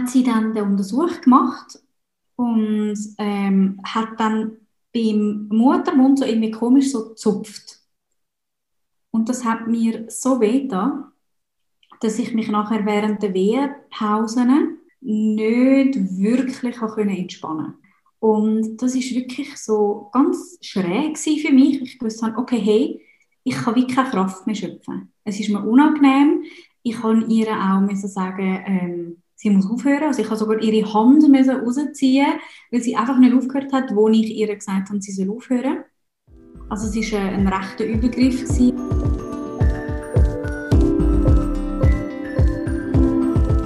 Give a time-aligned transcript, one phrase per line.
[0.00, 1.78] hat sie dann den Untersuch gemacht
[2.36, 4.56] und ähm, hat dann
[4.92, 7.80] beim Muttermund so irgendwie komisch so gezupft.
[9.10, 11.12] Und das hat mir so weh da,
[12.00, 17.78] dass ich mich nachher während der Wehpausen nicht wirklich entspannen konnte.
[18.20, 21.80] Und das ist wirklich so ganz schräg für mich.
[21.82, 23.06] Ich wusste, okay, hey,
[23.42, 25.12] ich kann wie keine Kraft mehr schöpfen.
[25.24, 26.44] Es ist mir unangenehm.
[26.82, 30.04] Ich kann ihr auch sagen, ähm, sie muss aufhören.
[30.04, 32.26] Also ich habe sogar ihre Hand müssen rausziehen,
[32.70, 35.78] weil sie einfach nicht aufgehört hat, wo ich ihr gesagt habe, sie soll aufhören.
[36.68, 38.42] Also es war ein rechter Übergriff.
[38.42, 38.74] Gewesen.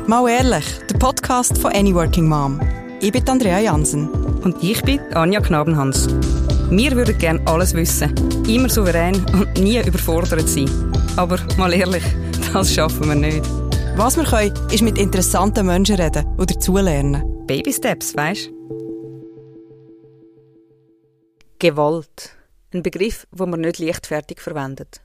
[0.07, 2.61] Mal ehrlich, der Podcast von Any Working Mom.
[3.01, 4.09] Ich bin Andrea Jansen.
[4.45, 6.07] Und ich bin Anja Knabenhans.
[6.71, 8.15] Wir würden gerne alles wissen,
[8.47, 10.71] immer souverän und nie überfordert sein.
[11.17, 12.05] Aber mal ehrlich,
[12.53, 13.64] das schaffen wir nicht.
[13.97, 17.47] Was wir können, ist mit interessanten Menschen reden oder dazulernen.
[17.47, 18.51] Baby Steps, weißt
[21.61, 22.37] Gewalt.
[22.73, 25.01] Ein Begriff, den man nicht leichtfertig verwendet.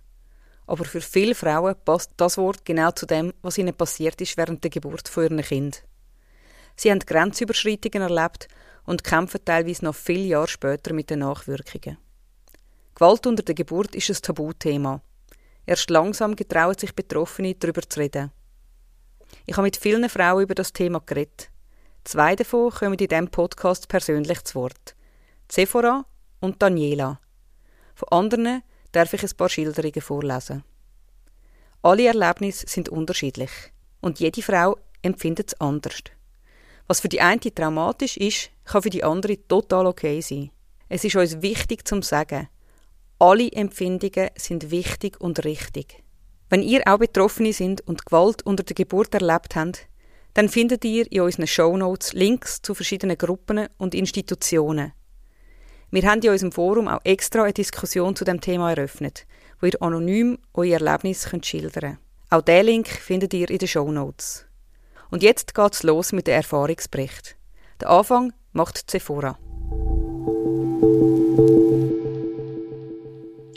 [0.65, 4.63] Aber für viele Frauen passt das Wort genau zu dem, was ihnen passiert ist während
[4.63, 5.83] der Geburt von ihrem Kind.
[6.75, 8.47] Sie haben Grenzüberschreitungen erlebt
[8.87, 11.99] und kämpfen teilweise noch viele Jahre später mit den Nachwirkungen.
[12.95, 14.99] Gewalt unter der Geburt ist ein Tabuthema.
[15.67, 18.31] Erst langsam getrauen sich Betroffene, darüber zu reden.
[19.49, 21.49] Ich habe mit vielen Frauen über das Thema geredet.
[22.03, 24.95] Zwei davon kommen in diesem Podcast persönlich zu Wort.
[25.51, 26.05] Sephora
[26.39, 27.19] und Daniela.
[27.95, 30.63] Von anderen darf ich ein paar Schilderungen vorlesen.
[31.81, 33.49] Alle Erlebnisse sind unterschiedlich
[34.01, 36.03] und jede Frau empfindet es anders.
[36.85, 40.51] Was für die eine traumatisch ist, kann für die andere total okay sein.
[40.89, 42.49] Es ist uns wichtig zu sagen,
[43.17, 46.03] alle Empfindungen sind wichtig und richtig.
[46.49, 49.87] Wenn ihr auch Betroffene sind und Gewalt unter der Geburt erlebt habt,
[50.33, 54.93] dann findet ihr in unseren Shownotes Links zu verschiedenen Gruppen und Institutionen.
[55.91, 59.27] Wir haben in unserem Forum auch extra eine Diskussion zu dem Thema eröffnet,
[59.59, 61.97] wo ihr anonym euer Erlebnis könnt schildern könnt.
[62.31, 64.45] Auch diesen Link findet ihr in den Shownotes.
[65.11, 67.35] Und jetzt geht's los mit dem Erfahrungsbericht.
[67.81, 69.37] Der Anfang macht Sephora.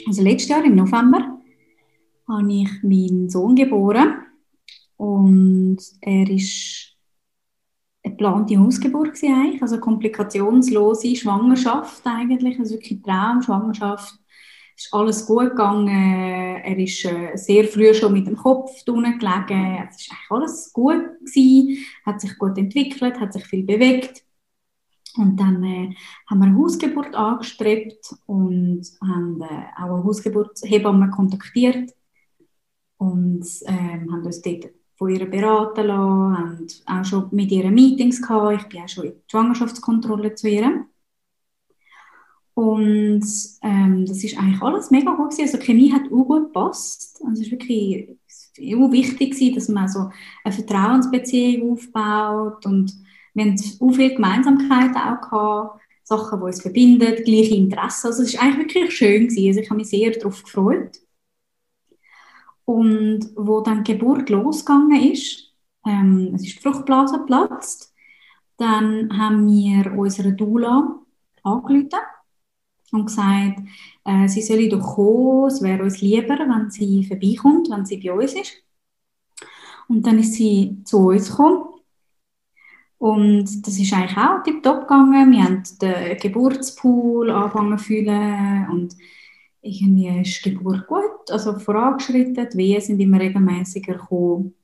[0.06, 1.41] Also letztes Jahr im November
[2.32, 4.14] habe ich meinen Sohn geboren
[4.96, 6.96] und er ist
[8.02, 14.18] eine geplante Hausgeburt eigentlich, also komplikationslose Schwangerschaft eigentlich, also wirklich Traumschwangerschaft
[14.76, 15.88] ist alles gut gegangen.
[15.88, 19.88] Er ist äh, sehr früh schon mit dem Kopf unten gelegen.
[19.88, 24.24] Es ist eigentlich alles gut gewesen, hat sich gut entwickelt, hat sich viel bewegt.
[25.16, 25.94] Und dann äh,
[26.28, 31.92] haben wir eine Hausgeburt angestrebt und haben äh, auch eine Hausgeburtshebamme kontaktiert
[33.02, 38.22] und ähm, haben uns dort von ihr beraten lassen, haben auch schon mit ihr Meetings
[38.22, 38.62] gehabt.
[38.62, 40.86] Ich bin auch schon in die Schwangerschaftskontrolle zu ihr.
[42.54, 43.24] Und
[43.62, 45.42] ähm, das ist eigentlich alles mega gut gewesen.
[45.42, 47.20] Also die Chemie hat auch gut gepasst.
[47.26, 48.16] Also es ist wirklich
[48.56, 50.10] wichtig dass man so
[50.44, 52.94] eine Vertrauensbeziehung aufbaut und
[53.34, 58.08] wir haben auch viele Gemeinsamkeiten auch gehabt, Sachen, die uns verbinden, gleiche Interessen.
[58.08, 59.48] Also es ist eigentlich wirklich schön gewesen.
[59.48, 61.01] Also ich habe mich sehr darauf gefreut.
[62.64, 65.52] Und wo dann die Geburt losgegangen ist,
[65.84, 67.92] ähm, es ist die Fruchtblase geplatzt,
[68.56, 71.00] dann haben wir unsere Dula
[71.42, 71.98] angerufen
[72.92, 73.60] und gesagt,
[74.04, 78.12] äh, sie solle doch kommen, es wäre uns lieber, wenn sie vorbeikommt, wenn sie bei
[78.12, 78.52] uns ist.
[79.88, 81.64] Und dann ist sie zu uns gekommen.
[82.98, 85.32] Und das ist eigentlich auch tiptop gegangen.
[85.32, 88.96] Wir haben den Geburtspool angefangen zu fühlen und
[89.62, 92.48] irgendwie ist die Geburt gut, also vorangeschritten.
[92.52, 94.54] Die Wehen sind immer regelmäßiger gekommen.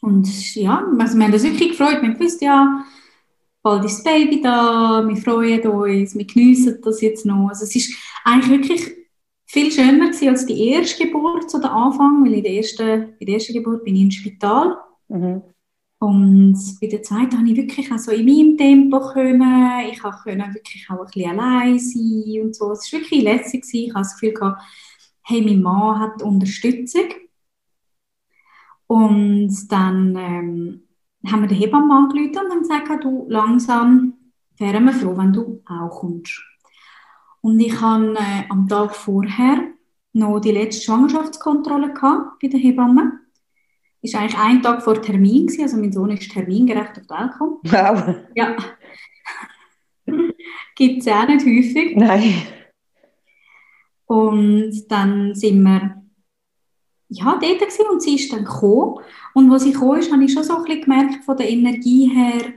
[0.00, 2.02] Und ja, also wir haben uns wirklich gefreut.
[2.02, 2.84] Wir gewusst, ja,
[3.62, 7.48] bald ist das Baby da, wir freuen uns, wir geniessen das jetzt noch.
[7.48, 7.94] Also es ist
[8.24, 8.96] eigentlich wirklich
[9.46, 13.26] viel schöner gewesen als die erste Geburt, so der Anfang, weil in der ersten, in
[13.26, 14.76] der ersten Geburt bin ich im Spital.
[15.08, 15.42] Mhm.
[16.02, 19.86] Und bei der zweiten habe ich wirklich auch so in meinem Tempo können.
[19.88, 22.72] Ich konnte wirklich auch ein bisschen allein sein und so.
[22.72, 23.64] Es war wirklich lässig.
[23.72, 24.60] Ich habe das Gefühl gehabt,
[25.22, 27.04] hey, mein Mann hat Unterstützung.
[28.88, 30.82] Und dann ähm,
[31.24, 34.14] haben wir den Hebammen angerufen und haben gesagt, du, langsam
[34.58, 36.42] wären wir froh, wenn du auch kommst.
[37.42, 39.68] Und ich hatte äh, am Tag vorher
[40.14, 43.21] noch die letzte Schwangerschaftskontrolle gehabt bei der Hebamme.
[44.02, 47.32] Ist eigentlich ein Tag vor Termin gewesen, also mein Sohn ist termingerecht auf die Welt
[47.32, 47.58] gekommen.
[47.62, 48.14] Wow.
[48.34, 48.56] Ja.
[50.76, 51.96] Gibt es auch nicht häufig.
[51.96, 52.42] Nein.
[54.06, 56.02] Und dann sind wir
[57.08, 59.00] ja, dort gewesen und sie ist dann gekommen.
[59.34, 62.08] Und als sie gekommen ist, habe ich schon so ein bisschen gemerkt, von der Energie
[62.08, 62.52] her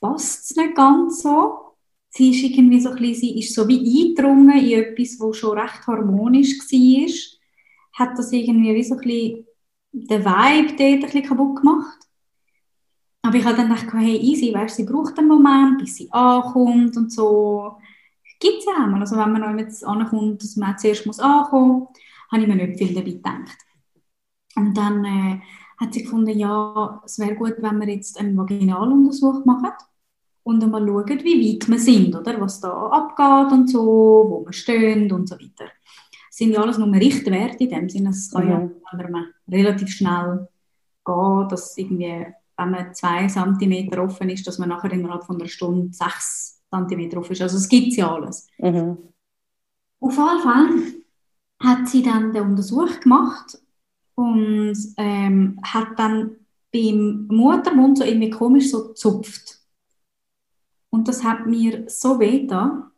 [0.00, 1.76] passt es nicht ganz so.
[2.10, 5.58] Sie ist irgendwie so ein bisschen, sie ist so wie eingedrungen in etwas, was schon
[5.58, 7.12] recht harmonisch war.
[7.92, 9.46] Hat das irgendwie wie so ein bisschen
[9.92, 11.98] den Vibe dort ein bisschen kaputt gemacht.
[13.22, 16.96] Aber ich habe dann gedacht, hey, easy, weißt, sie braucht einen Moment, bis sie ankommt
[16.96, 17.76] und so.
[18.40, 19.00] Gibt es ja auch mal.
[19.00, 21.88] Also wenn man jetzt ankommt, dass man zuerst muss ankommen muss,
[22.32, 23.58] habe ich mir nicht viel dabei gedacht.
[24.56, 25.40] Und dann äh,
[25.78, 29.70] hat sie gefunden, ja, es wäre gut, wenn wir jetzt einen Vaginaluntersuch machen
[30.42, 32.40] und einmal schauen, wie weit wir sind, oder?
[32.40, 35.70] was da abgeht und so, wo wir stehen und so weiter.
[36.28, 38.50] Das sind ja alles nur Richtwerte in dem Sinne, es kann mhm.
[38.50, 38.70] ja
[39.52, 40.48] relativ schnell
[41.04, 42.26] gehen, dass irgendwie,
[42.56, 47.18] wenn man zwei Zentimeter offen ist, dass man nachher innerhalb von einer Stunde sechs Zentimeter
[47.18, 47.42] offen ist.
[47.42, 48.46] Also es gibt ja alles.
[48.58, 48.98] Mhm.
[50.00, 50.68] Auf jeden Fall
[51.60, 53.58] hat sie dann den Untersuch gemacht
[54.14, 56.36] und ähm, hat dann
[56.72, 59.60] beim Muttermund so irgendwie komisch so gezupft.
[60.90, 62.90] Und das hat mir so weh da,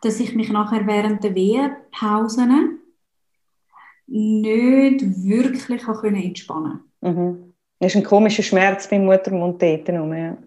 [0.00, 2.73] dass ich mich nachher während der Wehpausen
[4.06, 7.20] nicht wirklich entspannen konnte.
[7.20, 7.54] Mhm.
[7.80, 10.38] Das ist ein komischer Schmerz beim Muttermund dort ja.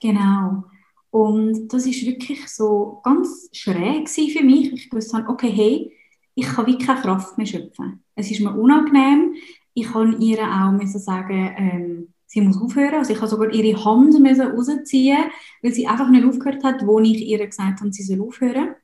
[0.00, 0.64] Genau.
[1.10, 4.72] Und das ist wirklich so ganz schräg für mich.
[4.72, 5.92] Ich wusste, okay, hey,
[6.34, 8.02] ich kann wirklich keine Kraft mehr schöpfen.
[8.16, 9.34] Es ist mir unangenehm.
[9.74, 12.94] Ich kann ihr auch müssen sagen, ähm, sie muss aufhören.
[12.94, 15.24] Also ich habe sogar ihre Hand müssen rausziehen,
[15.62, 18.74] weil sie einfach nicht aufgehört hat, wo ich ihr gesagt habe, sie soll aufhören.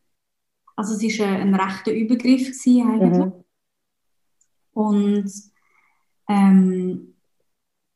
[0.77, 3.19] Also es war ein, ein rechter Übergriff eigentlich.
[3.19, 3.32] Mhm.
[4.72, 5.31] Und
[6.28, 7.14] ähm,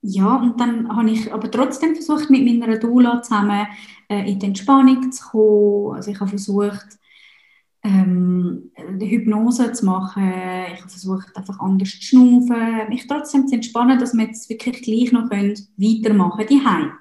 [0.02, 3.66] ja, und dann habe ich aber trotzdem versucht, mit meiner Doula zusammen
[4.08, 5.96] äh, in die Entspannung zu kommen.
[5.96, 6.98] Also ich habe versucht,
[7.84, 10.30] ähm, Hypnose zu machen.
[10.72, 14.82] Ich habe versucht, einfach anders zu schnaufen, mich trotzdem zu entspannen, dass wir jetzt wirklich
[14.82, 16.92] gleich noch weitermachen können,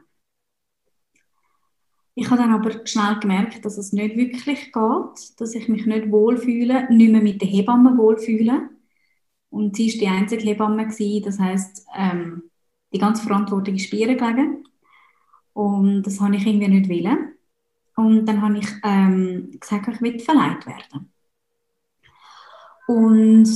[2.15, 6.11] Ich habe dann aber schnell gemerkt, dass es nicht wirklich geht, dass ich mich nicht
[6.11, 8.69] wohlfühle, nicht mehr mit der Hebamme wohlfühle.
[9.53, 12.49] Und sie war die einzige Hebamme, gewesen, das heisst, ähm,
[12.91, 14.67] die ganze Verantwortung ist bei ihr gelegen.
[15.53, 17.35] Und das habe ich irgendwie nicht wollen.
[17.95, 21.13] Und dann habe ich ähm, gesagt, ich will verleiht werden.
[22.87, 23.47] Und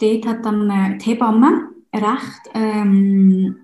[0.00, 3.56] dort hat dann äh, die Hebamme recht ähm,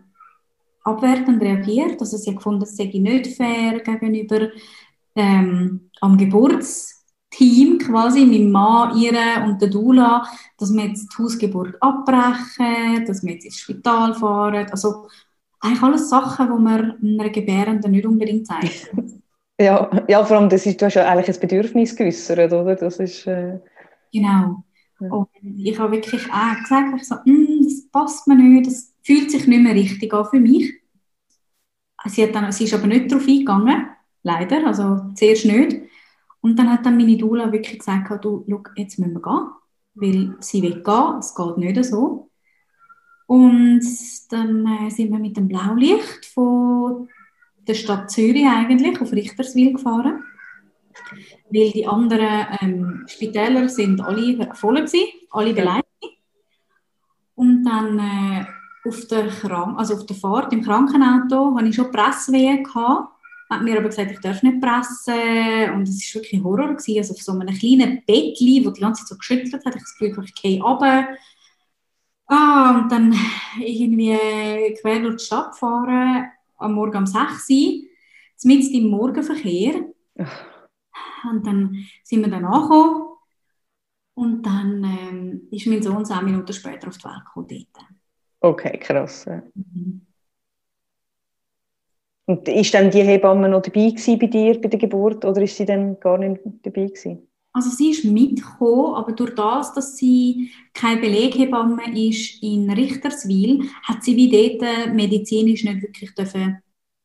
[0.83, 2.01] abwertend reagiert.
[2.01, 4.49] Also sie hat gefunden, es sei nicht fair gegenüber
[5.15, 6.19] ähm, am
[7.37, 9.13] Geburtsteam quasi, meinem Mann, ihr
[9.45, 10.27] und der Dula,
[10.59, 14.67] dass wir jetzt die Hausgeburt abbrechen, dass wir jetzt ins Spital fahren.
[14.71, 15.07] Also
[15.61, 18.91] eigentlich alles Sachen, die man einer Gebärenden nicht unbedingt zeigt.
[19.59, 22.77] Ja, ja vor allem, das ist, du hast ja eigentlich ein Bedürfnis geäußert, oder?
[22.77, 23.59] Das ist, äh...
[24.13, 24.63] Genau.
[25.01, 25.09] Ja.
[25.09, 29.31] Und ich habe wirklich auch gesagt, ich so, mm, das passt mir nicht, das fühlt
[29.31, 30.75] sich nicht mehr richtig an für mich.
[32.05, 33.87] Sie, hat dann, sie ist aber nicht darauf eingegangen,
[34.23, 35.79] leider, also zuerst nicht.
[36.47, 39.51] Und dann hat dann meine Dula wirklich gesagt, du, schau, jetzt müssen wir gehen,
[39.97, 42.31] weil sie will gehen, es geht nicht so.
[43.27, 43.83] Und
[44.31, 47.09] dann äh, sind wir mit dem Blaulicht von
[47.67, 50.23] der Stadt Zürich eigentlich auf Richterswil gefahren,
[51.51, 55.85] weil die anderen ähm, Spitäler sind alle voll gewesen, alle beleidigt.
[57.35, 58.45] Und dann äh,
[58.89, 63.16] auf, der Krank also auf der Fahrt im Krankenauto hatte ich schon Presswehen gehabt.
[63.49, 65.75] Hat mir aber gesagt, ich darf nicht pressen.
[65.75, 66.75] Und es war wirklich Horror.
[66.75, 66.99] Gewesen.
[66.99, 69.97] Also auf so einem kleinen Bettchen, das die ganze Zeit so geschüttelt hat, ich das
[69.97, 71.09] Gefühl, ich gehe runter.
[72.27, 73.15] Ah, und dann
[73.61, 74.19] irgendwie
[74.81, 76.27] quer durch die Stadt fahren
[76.59, 77.83] am Morgen um 6 Uhr,
[78.45, 79.85] mitten im Morgenverkehr.
[81.31, 83.07] Und dann sind wir dann angekommen.
[84.15, 87.49] Und dann ähm, ist mein Sohn zehn Minuten später auf die Welt gekommen.
[87.49, 87.87] Dort.
[88.41, 89.27] Okay, krass.
[89.55, 90.07] Mhm.
[92.27, 95.65] Und ist dann die Hebamme noch dabei bei dir bei der Geburt oder ist sie
[95.65, 97.29] dann gar nicht dabei gewesen?
[97.53, 104.05] Also sie ist mitgekommen, aber durch das, dass sie keine Beleghebamme ist in Richterswil, hat
[104.05, 106.59] sie wie dort äh, medizinisch nicht wirklich dürfen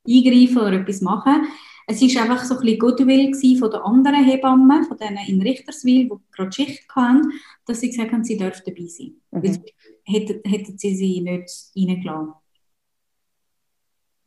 [0.06, 1.48] eingreifen oder etwas machen.
[1.88, 6.10] Es war einfach so ein bisschen Goodwill von den anderen Hebammen, von denen in Richterswil,
[6.10, 7.32] die gerade Schicht hatten,
[7.66, 9.22] dass sie gesagt haben, sie dürfen dabei sein.
[9.32, 9.63] Mhm.
[10.04, 12.34] Hätten, hätten sie sie nicht reingelassen.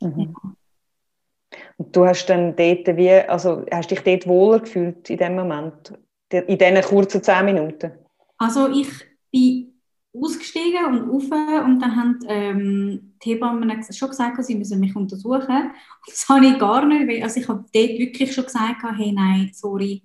[0.00, 0.20] Mhm.
[0.20, 0.56] Ja.
[1.76, 5.92] Und du hast dann dort wie, also hast dich dort wohler gefühlt in dem Moment?
[6.30, 7.92] in diesen kurzen zehn Minuten?
[8.38, 8.88] Also ich
[9.30, 9.72] bin
[10.12, 15.72] ausgestiegen und rauf und dann haben ähm, die Hebammen schon gesagt, sie müssen mich untersuchen.
[16.06, 20.02] das habe ich gar nicht, also ich habe dort wirklich schon gesagt, hey, nein, sorry,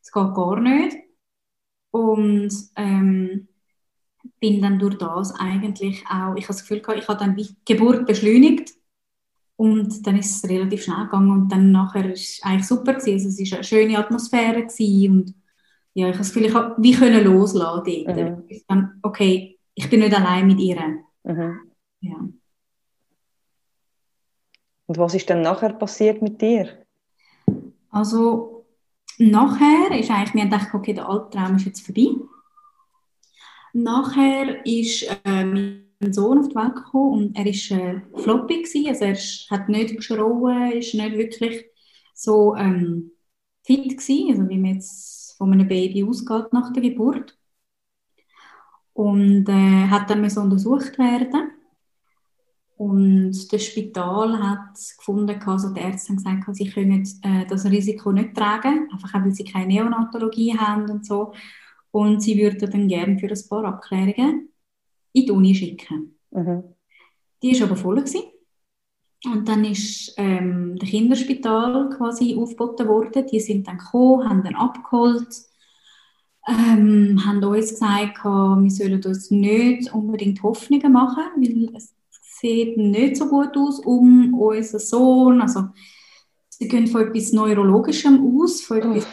[0.00, 0.96] es geht gar nicht.
[1.90, 3.48] Und ähm,
[4.40, 7.54] bin dann durch das eigentlich auch, ich habe das Gefühl gehabt, ich habe dann die
[7.64, 8.72] Geburt beschleunigt
[9.62, 13.26] und dann ist es relativ schnell gegangen und dann nachher ist es eigentlich super gewesen.
[13.26, 15.34] Also es war eine schöne Atmosphäre gewesen und
[15.94, 18.16] ja, ich habe das Gefühl, ich habe wie können loslassen dort.
[18.16, 18.62] Mhm.
[18.66, 20.80] Dann, okay, ich bin nicht allein mit ihr.
[21.22, 21.60] Mhm.
[22.00, 22.28] Ja.
[24.86, 26.84] Und was ist dann nachher passiert mit dir?
[27.90, 28.66] Also
[29.18, 32.08] nachher ist eigentlich, wir haben gedacht, okay, der Albtraum ist jetzt vorbei.
[33.74, 39.04] Nachher ist äh, Sohn auf die Welt gekommen und er war äh, floppy gewesen, also
[39.04, 41.66] er ist, hat nicht geschrauen, ist nicht wirklich
[42.14, 43.12] so ähm,
[43.64, 47.38] fit gewesen, also wie man jetzt von einem Baby ausgeht nach der Geburt.
[48.94, 51.50] Und äh, hat dann so untersucht werden.
[52.76, 58.12] Und das Spital hat gefunden, also die Ärzte haben gesagt, sie können äh, das Risiko
[58.12, 61.32] nicht tragen, einfach weil sie keine Neonatologie haben und so.
[61.90, 64.51] Und sie würden dann gerne für ein paar Abklärungen
[65.12, 66.18] in die Uni schicken.
[66.30, 66.64] Mhm.
[67.42, 67.96] Die war aber voll.
[67.96, 68.22] Gewesen.
[69.24, 73.26] Und dann ist ähm, das Kinderspital quasi aufgeboten worden.
[73.30, 75.28] Die sind dann gekommen, haben dann abgeholt,
[76.48, 83.16] ähm, haben uns gesagt, wir sollen uns nicht unbedingt Hoffnungen machen, weil es sieht nicht
[83.16, 85.40] so gut aus um unseren Sohn.
[85.40, 85.68] Also,
[86.48, 89.06] sie gehen von etwas Neurologischem aus, von etwas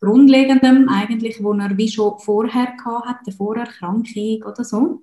[0.00, 5.02] Grundlegendem eigentlich, wo er wie schon vorher hatte, eine Vorerkrankung oder so.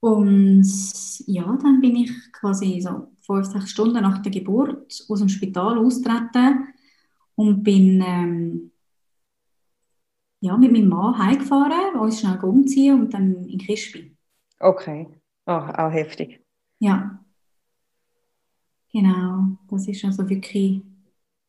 [0.00, 0.66] Und
[1.26, 5.78] ja, dann bin ich quasi so fünf, sechs Stunden nach der Geburt aus dem Spital
[5.78, 6.68] austreten
[7.34, 8.72] und bin ähm,
[10.40, 14.16] ja, mit meinem Mann heimgefahren, uns schnell umziehen und dann in Kispi.
[14.58, 15.06] Okay,
[15.44, 16.40] auch, auch heftig.
[16.78, 17.22] Ja,
[18.92, 19.58] genau.
[19.68, 20.80] Das ist also wirklich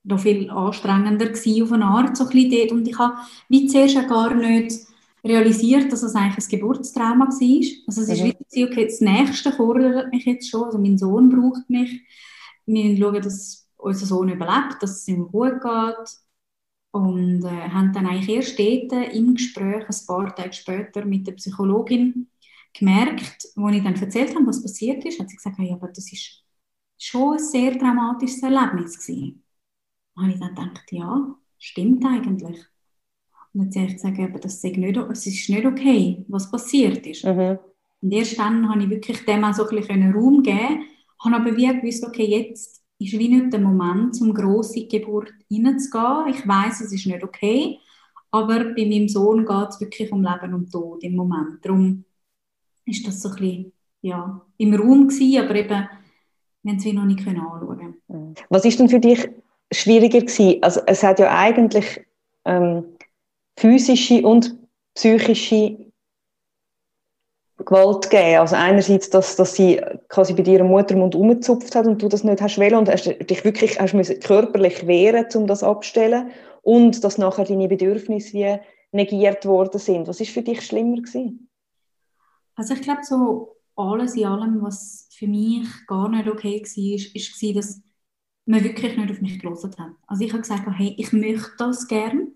[0.03, 3.15] noch viel anstrengender gewesen auf eine Art, so ein bisschen Und ich habe
[3.47, 4.90] wie zuerst gar nicht
[5.23, 7.83] realisiert, dass es eigentlich ein Geburtstrauma war.
[7.87, 11.69] Also es ist wie, okay, das Nächste fordert mich jetzt schon, also mein Sohn braucht
[11.69, 12.01] mich.
[12.65, 16.17] Wir schauen, dass unser Sohn überlebt, dass es ihm gut geht.
[16.91, 21.33] Und äh, haben dann eigentlich erst dort im Gespräch, ein paar Tage später, mit der
[21.33, 22.29] Psychologin
[22.73, 26.11] gemerkt, wo ich dann erzählt habe, was passiert ist, hat sie gesagt, ja, aber das
[26.11, 26.43] ist
[26.97, 29.43] schon ein sehr dramatisches Erlebnis gewesen.
[30.17, 32.59] Habe ich dann gedacht, ja, stimmt eigentlich.
[33.53, 37.05] Und dann habe ich gesagt, aber das ist nicht, es ist nicht okay, was passiert
[37.05, 37.25] ist.
[37.25, 37.59] Mhm.
[38.01, 40.85] Und erst dann habe ich wirklich dem auch so ein bisschen Raum geben
[41.23, 44.99] habe aber wie gewusst, okay, jetzt ist wie nicht der Moment, um gross in die
[44.99, 46.27] Geburt reinzugehen.
[46.29, 47.79] Ich weiß, es ist nicht okay,
[48.31, 51.63] aber bei meinem Sohn geht es wirklich um Leben und Tod im Moment.
[51.63, 52.05] Darum
[52.85, 55.87] ist das so ein bisschen ja, im Raum gewesen, aber eben,
[56.63, 58.35] wir haben es wie noch nicht anschauen können.
[58.49, 59.27] Was ist denn für dich
[59.71, 60.61] schwieriger gewesen?
[60.61, 62.01] Also es hat ja eigentlich
[62.45, 62.83] ähm,
[63.61, 64.57] physische und
[64.95, 65.77] psychische
[67.57, 68.39] Gewalt gegeben.
[68.39, 72.41] Also einerseits, dass, dass sie quasi bei dir Muttermund umgezupft hat und du das nicht
[72.41, 76.31] hast wollen und hast dich wirklich hast körperlich wehren, um das abzustellen
[76.63, 78.59] und dass nachher deine Bedürfnisse wie
[78.91, 80.07] negiert worden sind.
[80.07, 81.47] Was ist für dich schlimmer gewesen?
[82.55, 87.55] Also ich glaube so alles in allem, was für mich gar nicht okay war, ist,
[87.55, 87.81] dass
[88.45, 89.93] man wirklich nicht auf mich gelesen hat.
[90.07, 92.33] Also ich habe gesagt, hey, ich möchte das gern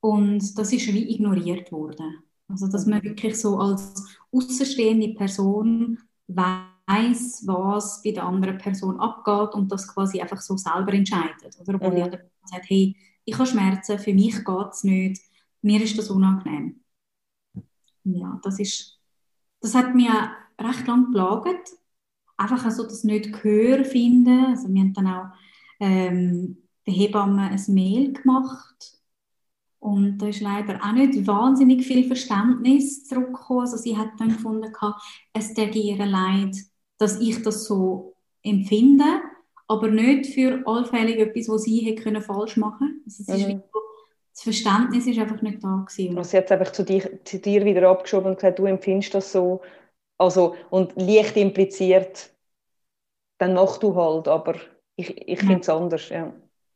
[0.00, 2.22] und das ist wie ignoriert worden.
[2.48, 9.54] Also dass man wirklich so als außenstehende Person weiß, was bei der anderen Person abgeht
[9.54, 11.58] und das quasi einfach so selber entscheidet.
[11.60, 11.96] Oder obwohl mhm.
[11.96, 15.22] die andere Person sagt, hey, ich habe Schmerzen, für mich geht es nicht,
[15.62, 16.80] mir ist das unangenehm.
[18.04, 18.98] Ja, das ist,
[19.60, 20.08] das hat mich
[20.58, 21.70] recht lang plagt.
[22.36, 24.46] Einfach also das nicht Gehör finden.
[24.46, 25.26] Also wir haben dann auch
[25.78, 28.99] ähm, der Hebamme ein Mail gemacht
[29.80, 33.62] und da ist leider auch nicht wahnsinnig viel Verständnis zurückgekommen.
[33.62, 34.70] Also sie hat dann gefunden,
[35.32, 36.54] es täte ihr leid,
[36.98, 39.04] dass ich das so empfinde,
[39.66, 43.56] aber nicht für allfällig etwas, was sie hätte können falsch machen also mhm.
[43.56, 43.62] ist
[44.34, 46.18] Das Verständnis ist einfach nicht da gewesen.
[46.18, 49.14] Also sie hat es einfach zu dir, zu dir wieder abgeschoben und gesagt, du empfindest
[49.14, 49.62] das so,
[50.18, 52.34] also und leicht impliziert,
[53.38, 54.56] dann mach du halt, aber
[54.96, 55.46] ich, ich ja.
[55.46, 56.08] finde es anders.
[56.10, 56.34] Ja.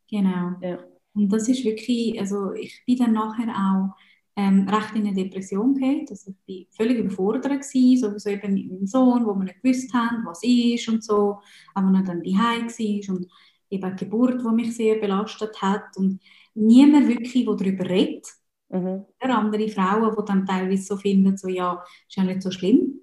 [0.08, 0.52] Genau.
[0.62, 0.78] Ja.
[1.14, 3.97] Und das ist wirklich, also ich bin dann nachher auch
[4.37, 6.06] ähm, recht in eine Depression gegangen.
[6.11, 9.92] Also ich war völlig überfordert gewesen, sowieso eben mit meinem Sohn, wo wir nicht gewusst
[9.94, 11.38] haben, was ist und so,
[11.75, 13.28] aber noch dann daheim war und
[13.71, 16.21] eben die Geburt, die mich sehr belastet hat und
[16.54, 18.26] niemand wirklich, der darüber redet.
[18.71, 19.04] Mhm.
[19.21, 23.00] Andere Frauen, die dann teilweise so finden, so ja, ist ja nicht so schlimm.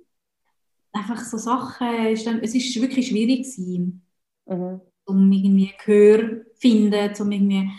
[0.91, 4.06] Einfach so Sachen, ist dann, es ist wirklich schwierig gewesen,
[4.46, 4.82] mhm.
[5.06, 7.70] um irgendwie Gehör zu finden, um irgendwie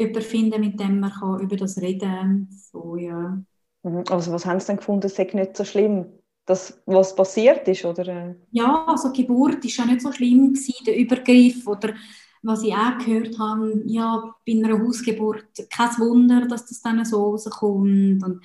[0.00, 2.48] jemanden finden, mit dem man kann über das reden kann.
[2.50, 3.40] So, ja.
[3.82, 4.04] Mhm.
[4.10, 6.06] Also was haben Sie denn gefunden, es sei nicht so schlimm?
[6.46, 8.34] Das, was passiert ist, oder?
[8.50, 11.94] Ja, also die Geburt war ja nicht so schlimm, gewesen, der Übergriff oder
[12.42, 17.30] was ich auch gehört habe, ja, bei einer Hausgeburt, kein Wunder, dass das dann so
[17.30, 18.24] rauskommt.
[18.24, 18.40] Und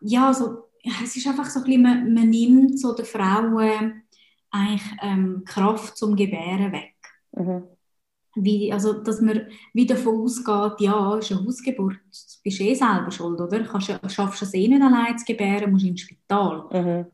[0.00, 0.70] ja, also,
[1.02, 4.02] es ist einfach so ein bisschen, man, man nimmt so den Frauen
[4.50, 6.94] eigentlich ähm, Kraft zum Gebären weg.
[7.32, 7.64] Mhm.
[8.34, 13.10] Wie, also, dass man wieder davon ausgeht, ja, ist eine Hausgeburt, du bist eh selber
[13.10, 13.62] schuld, oder?
[13.64, 16.64] Kannst, schaffst du es eh nicht allein zu gebären, musst ins Spital.
[16.72, 17.06] Mhm.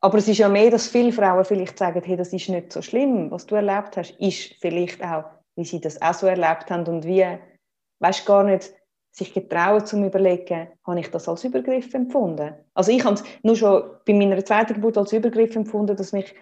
[0.00, 2.82] Aber es ist ja mehr, dass viele Frauen vielleicht sagen, hey, das ist nicht so
[2.82, 5.24] schlimm, was du erlebt hast, ist vielleicht auch,
[5.56, 7.26] wie sie das auch so erlebt haben und wie,
[7.98, 8.72] weißt gar nicht,
[9.10, 12.54] sich getrauen zu überlegen, habe ich das als Übergriff empfunden?
[12.74, 16.34] Also ich habe es nur schon bei meiner zweiten Geburt als Übergriff empfunden, dass mich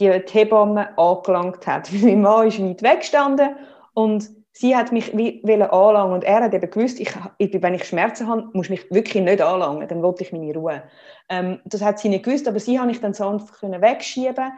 [0.00, 1.90] die Hebamme angelangt hat.
[2.02, 3.56] Mein Mann ist weit weggestanden
[3.94, 8.28] und sie hat mich wie anlangen und er hat eben gewusst, ich, wenn ich Schmerzen
[8.28, 10.82] habe, muss ich mich wirklich nicht anlangen, dann wollte ich meine Ruhe.
[11.28, 14.52] Ähm, das hat sie nicht gewusst, aber sie habe ich dann so einfach wegschieben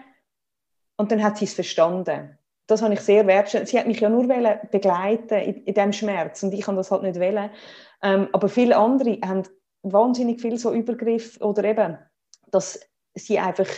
[0.97, 2.39] und dann hat sie es verstanden.
[2.69, 3.67] Das habe ich sehr wertschätzen.
[3.67, 4.29] Sie hat mich ja nur
[4.71, 7.51] begleiten in, in diesem Schmerz und ich kann das halt nicht wählen.
[8.03, 9.45] Ähm, aber viele andere haben
[9.83, 11.99] wahnsinnig viel so Übergriff oder eben,
[12.51, 12.81] dass
[13.15, 13.69] sie einfach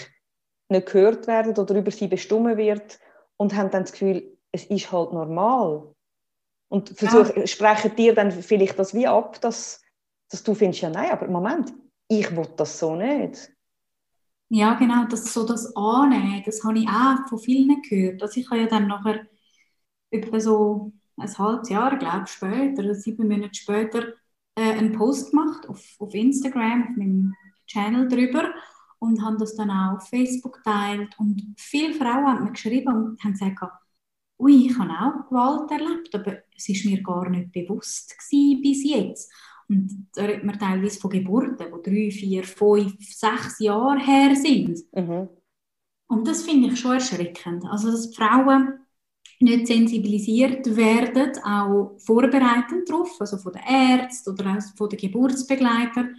[0.70, 2.98] nicht gehört werden oder über sie bestimmt wird
[3.36, 5.94] und haben dann das Gefühl, es ist halt normal.
[6.68, 7.46] Und versuch, ja.
[7.46, 9.82] sprechen dir dann vielleicht das wie ab, dass,
[10.30, 11.72] dass du findest, ja nein, aber Moment,
[12.08, 13.50] ich will das so nicht.
[14.48, 18.22] Ja, genau, das so das Annehmen, das habe ich auch von vielen gehört.
[18.22, 19.26] Also ich habe ja dann nachher
[20.10, 24.14] etwa so ein halbes Jahr, glaube ich, später, sieben Monate später,
[24.56, 27.34] äh, einen Post gemacht auf, auf Instagram, auf meinem
[27.66, 28.52] Channel drüber
[29.00, 33.24] und haben das dann auch auf Facebook geteilt und viele Frauen haben mir geschrieben und
[33.24, 33.60] haben gesagt,
[34.38, 38.84] ui, ich habe auch Gewalt erlebt, aber es ist mir gar nicht bewusst gewesen bis
[38.84, 39.32] jetzt.
[39.68, 44.80] Und da redet man teilweise von Geburten, die drei, vier, fünf, sechs Jahre her sind.
[44.92, 45.28] Mhm.
[46.08, 47.64] Und das finde ich schon erschreckend.
[47.66, 48.80] Also, dass Frauen
[49.38, 56.16] nicht sensibilisiert werden, auch vorbereitend darauf, also von den Ärzten oder auch von den Geburtsbegleitern,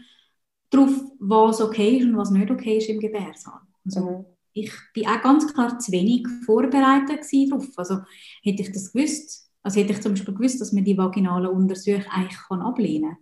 [0.71, 3.61] darauf, was okay ist und was nicht okay ist im Gebärsaal.
[3.85, 4.25] Also, mhm.
[4.53, 7.67] Ich bin auch ganz klar zu wenig vorbereitet darauf.
[7.77, 7.99] Also
[8.43, 12.05] hätte ich das gewusst, also hätte ich zum Beispiel gewusst, dass man die vaginalen Untersuchungen
[12.09, 13.17] eigentlich ablehnen kann,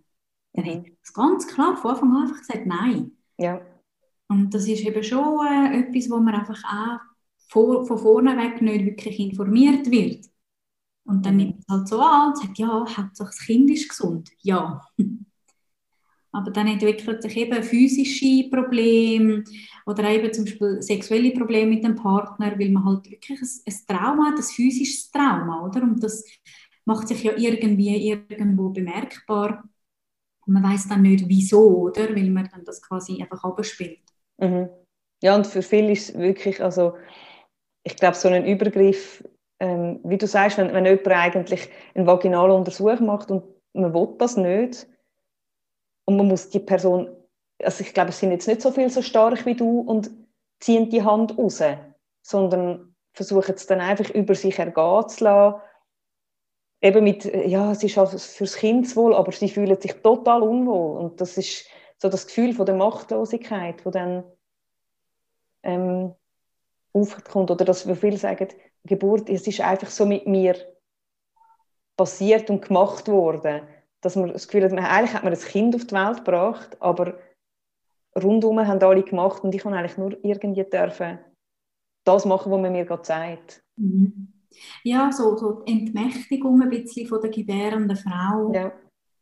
[0.52, 3.12] dann hätte ich das ganz klar von Anfang an einfach gesagt, nein.
[3.38, 3.60] Ja.
[4.28, 6.98] Und das ist eben schon äh, etwas, wo man einfach auch
[7.48, 10.26] vor, von vorne weg nicht wirklich informiert wird.
[11.04, 11.40] Und dann mhm.
[11.40, 14.30] nimmt es halt so an und sagt, ja, Hauptsache das Kind ist gesund.
[14.42, 14.80] Ja.
[16.32, 19.42] Aber dann entwickelt sich eben physische Probleme
[19.86, 23.74] oder eben zum Beispiel sexuelle Probleme mit dem Partner, weil man halt wirklich ein, ein
[23.86, 25.82] Trauma hat, ein physisches Trauma, oder?
[25.82, 26.24] Und das
[26.84, 29.64] macht sich ja irgendwie irgendwo bemerkbar.
[30.46, 32.14] Und man weiß dann nicht, wieso, oder?
[32.14, 34.00] Weil man dann das quasi einfach abspielt.
[34.38, 34.68] Mhm.
[35.22, 36.94] Ja, und für viele ist es wirklich, also
[37.84, 39.22] ich glaube, so ein Übergriff,
[39.58, 44.08] ähm, wie du sagst, wenn, wenn jemand eigentlich einen vaginalen Untersuch macht und man will
[44.18, 44.86] das nicht,
[46.10, 47.08] und man muss die Person,
[47.62, 50.10] also ich glaube, es sind jetzt nicht so viel so stark wie du und
[50.58, 51.62] ziehen die Hand raus,
[52.20, 55.60] sondern versuchen es dann einfach über sich ergehen zu lassen.
[56.82, 60.98] Eben mit, ja, es ist halt fürs Kindeswohl, aber sie fühlen sich total unwohl.
[60.98, 61.66] Und das ist
[61.98, 64.24] so das Gefühl von der Machtlosigkeit, wo dann
[65.62, 66.12] ähm,
[66.92, 67.52] aufkommt.
[67.52, 68.48] Oder dass wir viele sagen,
[68.82, 70.56] Geburt, es ist einfach so mit mir
[71.96, 73.62] passiert und gemacht worden
[74.00, 77.18] dass man das Gefühl hat, eigentlich hat man ein Kind auf die Welt gebracht, aber
[78.20, 81.18] rundum haben alle gemacht und ich kann eigentlich nur irgendwie dürfen
[82.04, 83.62] das machen, was man mir gerade sagt.
[83.76, 84.32] Mhm.
[84.82, 88.52] Ja, so, so die Entmächtigung ein bisschen von der gebärenden Frau.
[88.52, 88.72] Ja.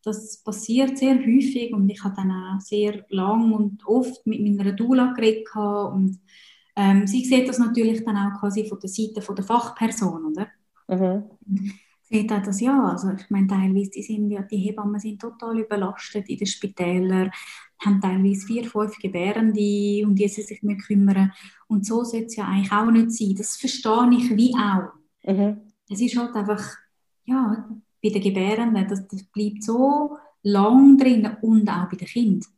[0.04, 4.72] Das passiert sehr häufig und ich habe dann auch sehr lang und oft mit meiner
[4.72, 6.20] Dula geredet und
[6.76, 10.46] ähm, sie sieht das natürlich dann auch quasi von der Seite von der Fachperson, oder?
[10.86, 11.24] Mhm
[12.08, 12.90] sieht auch das ja.
[12.90, 17.30] Also ich meine, teilweise die sind ja, die Hebammen sind total überlastet in den Spitälern,
[17.84, 21.32] haben teilweise vier, fünf Gebärende, um die sie sich mehr kümmern.
[21.68, 23.34] Und so sollte es ja eigentlich auch nicht sein.
[23.36, 24.92] Das verstehe ich wie auch.
[25.24, 25.58] Mhm.
[25.88, 26.76] Es ist halt einfach,
[27.24, 27.68] ja,
[28.02, 32.50] bei den Gebärenden, das, das bleibt so lang drin und auch bei den Kindern.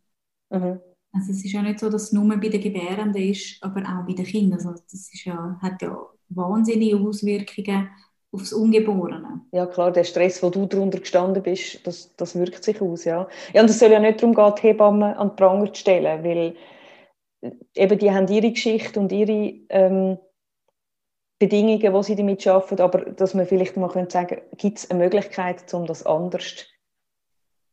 [0.50, 0.80] Mhm.
[1.12, 4.06] Also es ist ja nicht so, dass es nur bei den Gebärenden ist, aber auch
[4.06, 4.58] bei den Kindern.
[4.58, 7.88] Also das ist ja, hat ja wahnsinnige Auswirkungen
[8.32, 9.40] aufs Ungeborene.
[9.52, 13.28] Ja klar, der Stress, wo du darunter gestanden bist, das, das wirkt sich aus, ja.
[13.52, 16.24] Ja, und es soll ja nicht darum gehen, die Hebammen an den Pranger zu stellen,
[16.24, 16.56] weil
[17.40, 20.18] äh, eben die haben ihre Geschichte und ihre ähm,
[21.40, 25.02] Bedingungen, wo sie damit arbeiten, aber dass man vielleicht mal sagen könnte, gibt es eine
[25.02, 26.66] Möglichkeit, um das anders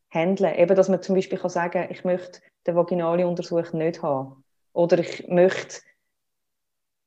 [0.10, 0.56] handeln.
[0.56, 4.44] Eben, dass man zum Beispiel kann sagen ich möchte den vaginale Untersuch nicht haben.
[4.74, 5.82] Oder ich möchte,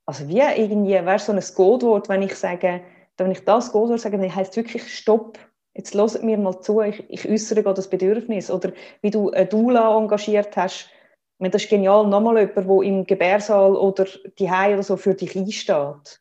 [0.07, 2.83] also wie irgendwie, wäre so ein Codewort, wenn ich sage,
[3.25, 5.39] wenn ich das Codewort sage, dann heisst es wirklich Stopp.
[5.75, 8.51] Jetzt hört mir mal zu, ich, ich äußere das Bedürfnis.
[8.51, 10.89] Oder wie du eine Dula engagiert hast,
[11.39, 14.07] das ist genial, nochmal jemand, der im Gebärsaal oder
[14.39, 16.21] die oder so für dich einsteht.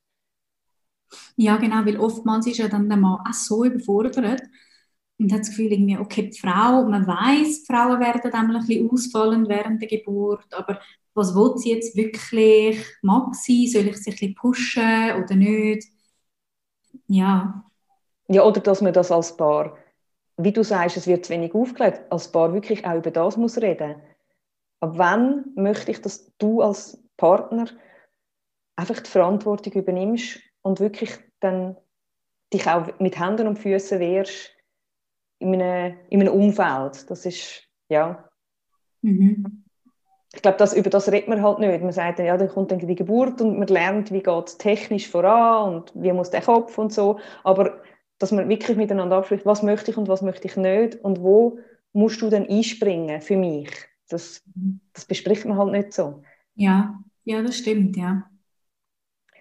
[1.35, 5.49] Ja, genau, weil oftmals ist ja dann der Mann auch so überfordert und hat das
[5.49, 9.89] Gefühl, irgendwie, okay, die Frau, man weiß, Frauen werden dann ein bisschen ausfallen während der
[9.89, 10.79] Geburt, aber
[11.13, 12.81] was will sie jetzt wirklich?
[13.01, 13.67] Mag sie?
[13.67, 15.87] Soll ich sie ein bisschen pushen oder nicht?
[17.09, 17.65] Ja.
[18.27, 19.75] Ja, oder dass man das als Paar,
[20.37, 23.57] wie du sagst, es wird zu wenig aufgelegt, als Paar wirklich auch über das muss
[23.57, 24.01] reden.
[24.79, 27.65] Ab wann möchte ich, dass du als Partner
[28.75, 31.75] einfach die Verantwortung übernimmst und wirklich dann
[32.53, 34.55] dich auch mit Händen und Füßen wehrst
[35.39, 37.09] in einem, in einem Umfeld.
[37.09, 38.29] Das ist, ja.
[39.01, 39.65] Mhm.
[40.33, 41.81] Ich glaube, das, über das redet man halt nicht.
[41.81, 44.57] Man sagt dann, ja, dann kommt dann die Geburt und man lernt, wie geht es
[44.57, 47.19] technisch voran und wie muss der Kopf und so.
[47.43, 47.81] Aber
[48.19, 51.59] dass man wirklich miteinander abspricht, was möchte ich und was möchte ich nicht und wo
[51.93, 53.71] musst du dann einspringen für mich.
[54.09, 54.43] Das,
[54.93, 56.21] das bespricht man halt nicht so.
[56.55, 58.29] Ja, ja, das stimmt, ja.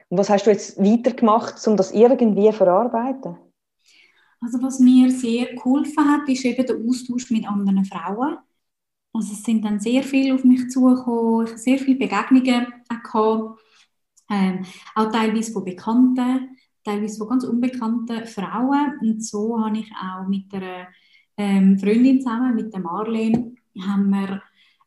[0.09, 3.37] Und was hast du jetzt weitergemacht, um das irgendwie zu verarbeiten?
[4.40, 8.38] Also was mir sehr geholfen hat, ist eben der Austausch mit anderen Frauen.
[9.18, 13.61] Also es sind dann sehr viele auf mich zugekommen, ich habe sehr viele Begegnungen gehabt,
[14.31, 18.92] ähm, auch teilweise von Bekannten, teilweise von ganz unbekannten Frauen.
[19.00, 20.87] Und so habe ich auch mit einer
[21.37, 24.40] ähm, Freundin zusammen, mit der Marlene, haben wir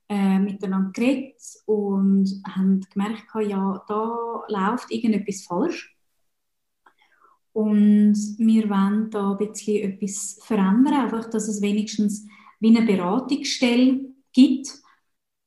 [0.07, 5.93] äh, miteinander geredet und haben gemerkt, ja, da läuft irgendetwas falsch.
[7.51, 12.25] Und wir wollen da ein bisschen etwas verändern, einfach, dass es wenigstens
[12.61, 14.67] wie eine Beratungsstelle gibt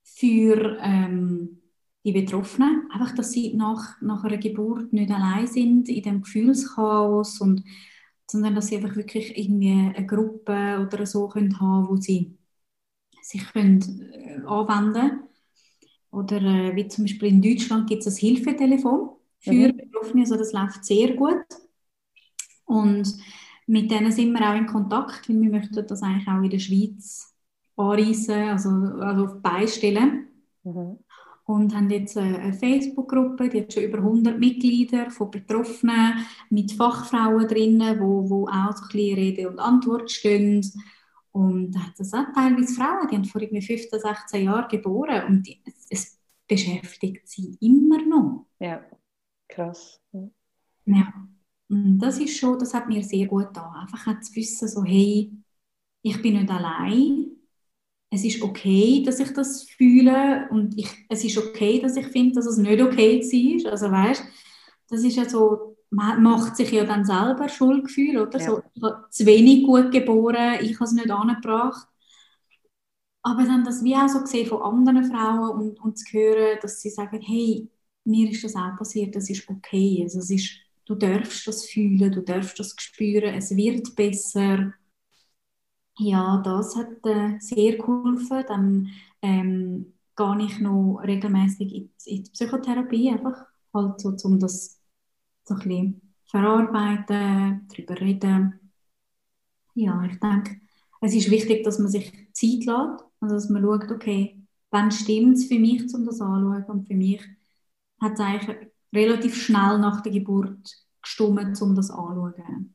[0.03, 1.61] für ähm,
[2.05, 2.89] die Betroffenen.
[2.93, 7.65] Einfach, dass sie nach, nach einer Geburt nicht allein sind in dem Gefühlschaos, und,
[8.31, 12.39] sondern dass sie einfach wirklich irgendwie eine Gruppe oder so können haben, wo sie
[13.23, 13.81] sich können,
[14.13, 15.23] äh, anwenden
[16.11, 19.77] Oder äh, wie zum Beispiel in Deutschland gibt es ein Hilfetelefon für mhm.
[19.77, 21.45] Betroffene, also das läuft sehr gut.
[22.67, 23.15] Und
[23.67, 26.59] mit denen sind wir auch in Kontakt, weil wir möchten das eigentlich auch in der
[26.59, 27.34] Schweiz
[27.77, 30.29] anreisen, also, also beistellen.
[30.63, 30.99] Mhm.
[31.47, 37.47] Und haben jetzt eine Facebook-Gruppe, die hat schon über 100 Mitglieder von Betroffenen mit Fachfrauen
[37.47, 40.65] drinnen, wo, wo auch so ein bisschen Rede und Antwort stehen.
[41.33, 45.25] Und da hat es auch teilweise Frauen, die haben vor irgendwie 15, 16 Jahren geboren
[45.27, 45.61] und die,
[45.91, 48.47] es beschäftigt sie immer noch.
[48.59, 48.83] Ja,
[49.49, 50.01] krass.
[50.87, 51.13] Ja,
[51.69, 53.75] und das ist schon, das hat mir sehr gut getan.
[53.75, 55.33] Einfach zu wissen, so, hey,
[56.03, 57.34] ich bin nicht allein.
[58.15, 62.37] Es ist okay, dass ich das fühle und ich, es ist okay, dass ich finde,
[62.37, 63.73] dass es nicht okay war.
[63.73, 64.23] Also weißt,
[64.89, 68.39] das ist ja so man macht sich ja dann selber Schuldgefühl, oder?
[68.39, 68.47] Ja.
[68.47, 71.87] So, ich habe zu wenig gut geboren, ich habe es nicht angebracht.
[73.23, 76.81] Aber dann das wie auch so gesehen von anderen Frauen und, und zu hören, dass
[76.81, 77.69] sie sagen, hey,
[78.05, 80.01] mir ist das auch passiert, das ist okay.
[80.03, 80.51] Also es ist,
[80.85, 84.75] du darfst das fühlen, du darfst das spüren, es wird besser.
[85.99, 88.45] Ja, das hat äh, sehr geholfen.
[88.49, 88.89] Dann
[89.23, 94.81] ähm, gehe ich noch regelmäßig in, in die Psychotherapie, einfach halt so, um das
[95.45, 98.73] so ein bisschen verarbeiten, darüber reden.
[99.75, 100.61] Ja, ich denke,
[101.01, 104.39] es ist wichtig, dass man sich Zeit lässt also dass man schaut, okay,
[104.71, 106.65] wann stimmt es für mich, um das anzuschauen.
[106.65, 107.23] Und für mich
[108.01, 112.71] hat es eigentlich relativ schnell nach der Geburt gestimmt, um das anzuschauen.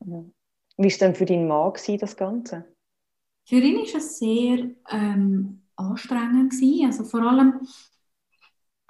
[0.76, 2.64] Wie war es denn für deinen Mann, das Ganze?
[3.46, 6.52] Für ihn war es sehr ähm, anstrengend.
[6.52, 6.86] Gewesen.
[6.86, 7.60] Also vor allem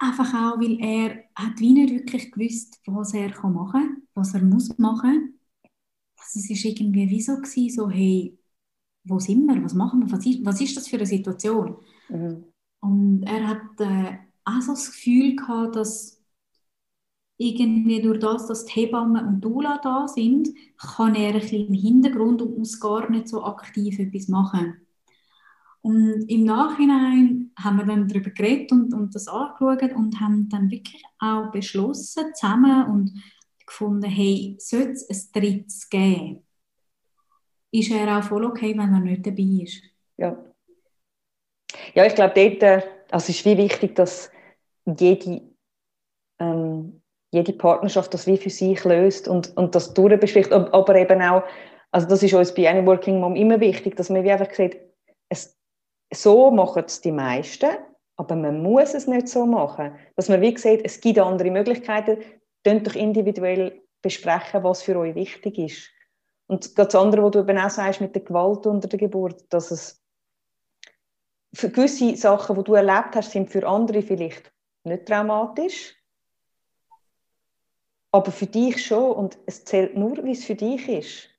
[0.03, 4.41] Einfach auch, weil er hat wie nicht wirklich gewusst, was er machen kann, was er
[4.41, 5.39] muss machen.
[6.17, 8.35] Also es war irgendwie wie so, gewesen, so hey,
[9.03, 11.77] wo sind wir, was machen wir, was ist, was ist das für eine Situation?
[12.09, 12.45] Mhm.
[12.79, 16.19] Und er hat äh, auch so das Gefühl gehabt, dass
[17.41, 21.73] irgendwie durch das, dass die Hebammen und Dula da sind, kann er ein bisschen im
[21.73, 24.85] Hintergrund und muss gar nicht so aktiv etwas machen.
[25.81, 30.69] Und im Nachhinein haben wir dann darüber geredet und, und das angeschaut und haben dann
[30.69, 33.11] wirklich auch beschlossen zusammen und
[33.65, 36.45] gefunden, hey, sollte es ein drittes geben,
[37.71, 39.81] ist er auch voll okay, wenn er nicht dabei ist.
[40.17, 40.37] Ja,
[41.95, 44.31] ja ich glaube, dort äh, also es ist wie wichtig, dass
[44.85, 45.41] jede,
[47.31, 51.43] jede Partnerschaft das wie für sich löst und, und das durchbespricht, aber eben auch,
[51.91, 54.77] also das ist uns bei Any Working Mom immer wichtig, dass man wie einfach sagt,
[55.29, 55.57] es
[56.13, 57.69] so machen es die meisten,
[58.17, 59.95] aber man muss es nicht so machen.
[60.15, 62.17] Dass man wie gesagt, es gibt andere Möglichkeiten,
[62.65, 65.89] könnt doch individuell besprechen, was für euch wichtig ist.
[66.47, 69.71] Und das andere, was du eben auch sagst mit der Gewalt unter der Geburt, dass
[69.71, 70.03] es
[71.53, 74.51] für gewisse Sachen, die du erlebt hast, sind für andere vielleicht
[74.83, 75.95] nicht traumatisch,
[78.11, 81.29] aber für dich schon und es zählt nur, wie es für dich ist.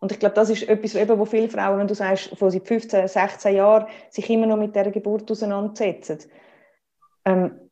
[0.00, 2.66] Und ich glaube, das ist etwas, eben, wo viele Frauen, wenn du sagst, von seit
[2.66, 6.20] 15, 16 Jahren sich immer noch mit dieser Geburt auseinandersetzen,
[7.26, 7.70] ähm,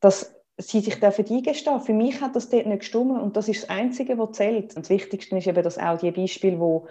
[0.00, 1.80] dass sie sich dürfen eingestehen.
[1.80, 4.74] Für mich hat das dort nicht gestimmt und das ist das Einzige, was zählt.
[4.74, 6.88] Und das Wichtigste ist eben, dass auch die Beispiele, wo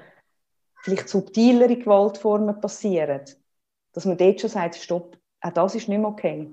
[0.84, 3.22] vielleicht subtilere Gewaltformen passieren,
[3.94, 6.52] dass man dort schon sagt, stopp, auch das ist nicht mehr okay.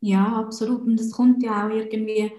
[0.00, 0.82] Ja, absolut.
[0.82, 2.30] Und es kommt ja auch irgendwie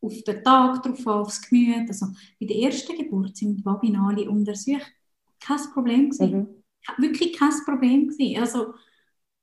[0.00, 1.88] auf den Tag drauf an, aufs Gemüt.
[1.88, 2.06] Also
[2.40, 4.82] bei der ersten Geburt sind vaginale Untersuchungen
[5.40, 6.62] kein Problem gewesen.
[6.98, 7.02] Mhm.
[7.02, 8.40] Wirklich kein Problem gewesen.
[8.40, 8.74] Also,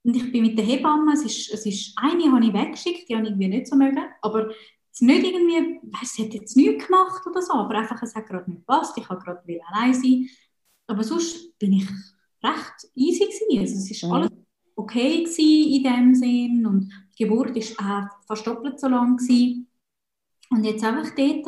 [0.03, 3.15] und ich bin mit der Hebamme, es ist, es ist eine habe ich weggeschickt, die
[3.15, 4.51] habe ich irgendwie nicht so mögen, aber
[4.91, 8.27] es nicht irgendwie, weißt, sie hat jetzt nichts gemacht oder so, aber einfach, es hat
[8.27, 9.41] gerade nicht gepasst, ich habe gerade
[9.71, 10.27] allein sein.
[10.87, 11.87] Aber sonst bin ich
[12.43, 13.59] recht easy gewesen.
[13.59, 14.11] Also es ist mhm.
[14.11, 14.31] alles
[14.75, 19.66] okay gewesen in dem Sinn und die Geburt war auch fast doppelt so lang gewesen.
[20.49, 21.45] Und jetzt einfach dort,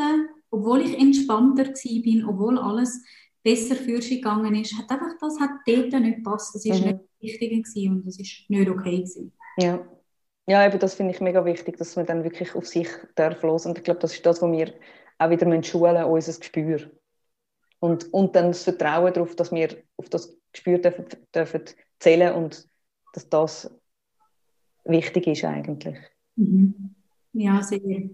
[0.51, 3.03] obwohl ich entspannter war, obwohl alles
[3.43, 6.55] besser für sie gegangen ist, hat einfach das hat dort nicht gepasst.
[6.55, 6.99] Das war mhm.
[7.19, 9.33] nicht richtig und das war nicht okay gewesen.
[9.57, 9.85] Ja.
[10.47, 13.67] Ja, eben das finde ich mega wichtig, dass man dann wirklich auf sich darf los.
[13.67, 14.73] Und ich glaube, das ist das, was wir
[15.19, 16.89] auch wieder schulen unser Gespür.
[17.79, 21.61] Und, und dann das Vertrauen darauf, dass wir auf das Gespür dürfen, dürfen
[21.99, 22.67] zählen und
[23.13, 23.71] dass das
[24.85, 25.99] wichtig ist eigentlich.
[26.35, 26.95] Mhm.
[27.33, 28.09] Ja, sehr.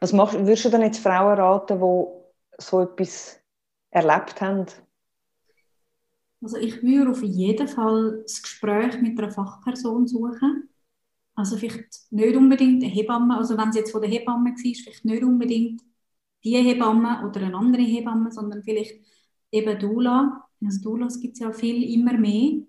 [0.00, 3.40] Was machst, würdest du denn jetzt Frauen raten, die so etwas
[3.90, 4.66] erlebt haben?
[6.42, 10.68] Also ich würde auf jeden Fall das Gespräch mit einer Fachperson suchen.
[11.34, 15.04] Also vielleicht nicht unbedingt eine Hebamme, also wenn es jetzt von der Hebamme war, vielleicht
[15.04, 15.82] nicht unbedingt
[16.44, 19.00] die Hebamme oder eine andere Hebamme, sondern vielleicht
[19.50, 20.48] eben Dula.
[20.64, 22.62] Also Doulas gibt es ja viel, immer mehr.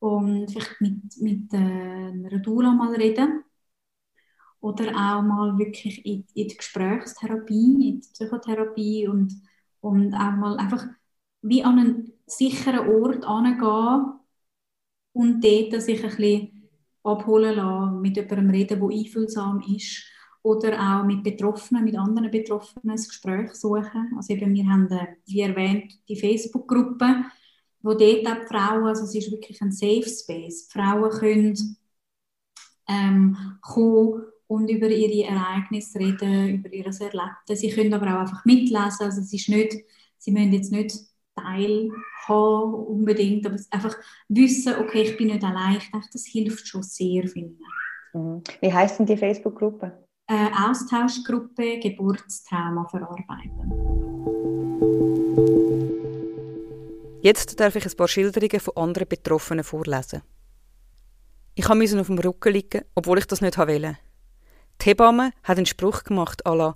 [0.00, 3.44] Und vielleicht mit, mit äh, einer Dula mal reden
[4.60, 9.34] oder auch mal wirklich in, in die Gesprächstherapie, in die Psychotherapie und,
[9.80, 10.86] und auch mal einfach
[11.42, 14.12] wie an einen sicheren Ort angehen
[15.12, 16.70] und dort sich ein bisschen
[17.02, 20.04] abholen lassen, mit jemandem reden, der einfühlsam ist
[20.42, 24.12] oder auch mit Betroffenen, mit anderen Betroffenen ein Gespräch suchen.
[24.16, 27.24] Also eben, wir haben, äh, wie erwähnt, die Facebook-Gruppe,
[27.82, 31.76] wo dort auch die Frauen, also es ist wirklich ein Safe Space, die Frauen können
[32.88, 37.54] ähm, kommen und über ihre Ereignisse reden, über ihr Erlebte.
[37.54, 39.06] Sie können aber auch einfach mitlesen.
[39.06, 39.76] Also es ist nicht,
[40.18, 40.92] sie müssen jetzt nicht
[41.36, 41.88] Teil
[42.26, 43.96] haben unbedingt, aber einfach
[44.28, 45.76] wissen, okay, ich bin nicht allein.
[45.76, 47.60] Ich denke, das hilft schon sehr vielen.
[48.12, 48.42] Mhm.
[48.60, 50.04] Wie heißt denn die Facebook-Gruppe?
[50.26, 53.72] Äh, Austauschgruppe Geburtstrauma verarbeiten.
[57.22, 60.22] Jetzt darf ich ein paar Schilderungen von anderen Betroffenen vorlesen.
[61.54, 63.96] Ich musste auf dem Rücken liegen, obwohl ich das nicht wollte.
[64.80, 66.74] Die Hebamme hat einen Spruch gemacht, la,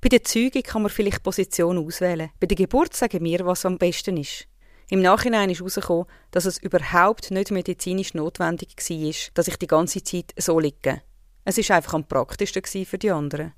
[0.00, 2.30] bei der Zeugung kann man vielleicht Position auswählen.
[2.40, 4.46] Bei der Geburt sagen wir, was am besten ist.
[4.88, 10.02] Im Nachhinein ist herausgekommen, dass es überhaupt nicht medizinisch notwendig war, dass ich die ganze
[10.02, 11.02] Zeit so liege.
[11.44, 13.52] Es war einfach am praktischsten für die anderen.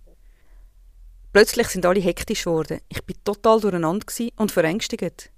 [1.32, 2.80] Plötzlich sind alle hektisch geworden.
[2.88, 5.30] Ich bin total durcheinander und verängstigt.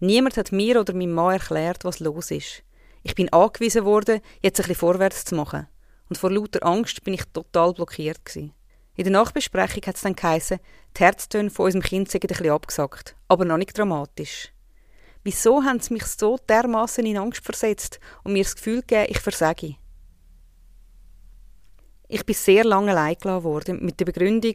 [0.00, 2.64] Niemand hat mir oder meinem Mann erklärt, was los ist.
[3.04, 5.68] Ich bin angewiesen worden, jetzt ein bisschen vorwärts zu machen
[6.08, 8.52] und vor lauter Angst bin ich total blockiert gewesen.
[8.96, 10.60] In der Nachbesprechung hat es dann geheißen,
[10.96, 14.52] die Herztöne von unserem Kind sind bisschen abgesackt, aber noch nicht dramatisch.
[15.24, 19.20] Wieso haben sie mich so dermaßen in Angst versetzt und mir das Gefühl gegeben, ich
[19.20, 19.76] versage?
[22.08, 24.54] Ich bin sehr lange allein gelassen worden mit der Begründung,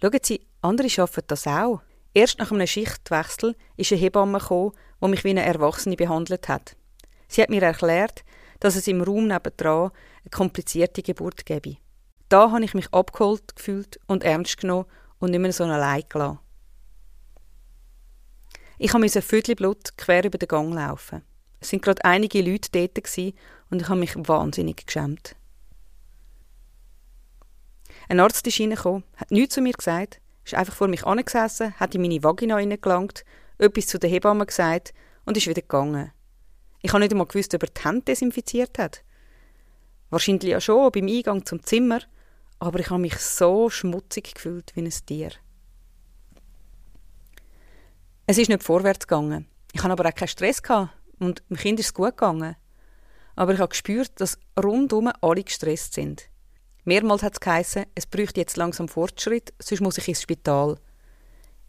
[0.00, 1.82] schauen Sie, andere schaffen das auch.
[2.14, 4.40] Erst nach einem Schichtwechsel ist eine Hebamme
[5.00, 6.74] die mich wie eine Erwachsene behandelt hat.
[7.28, 8.24] Sie hat mir erklärt,
[8.60, 9.90] dass es im Raum nebendran
[10.30, 11.76] komplizierte Geburt gebe.
[12.28, 14.86] Da habe ich mich abgeholt gefühlt und ernst genommen
[15.18, 16.40] und nicht mehr so allein gelassen.
[18.78, 21.22] Ich musste Viertel Blut quer über den Gang laufen.
[21.60, 23.18] Es sind gerade einige Leute dort
[23.70, 25.34] und ich habe mich wahnsinnig geschämt.
[28.08, 31.94] Ein Arzt ist reingekommen, hat nichts zu mir gesagt, ist einfach vor mich angesessen, hat
[31.94, 33.24] in meine Vagina reingelangt,
[33.58, 36.12] etwas zu der Hebamme gesagt und ist wieder gegangen.
[36.80, 39.02] Ich habe nicht einmal gewusst, ob er die Hände desinfiziert hat.
[40.10, 42.00] Wahrscheinlich ja schon beim Eingang zum Zimmer,
[42.58, 45.30] aber ich habe mich so schmutzig gefühlt wie ein Tier.
[48.26, 49.46] Es ist nicht vorwärts gegangen.
[49.72, 52.56] Ich hatte aber auch keinen Stress gehabt und dem Kind ist es gut gegangen.
[53.36, 56.28] Aber ich habe gespürt, dass rundum alle gestresst sind.
[56.84, 60.78] Mehrmals hat es geheißen, es bräuchte jetzt langsam Fortschritt, sonst muss ich ins Spital.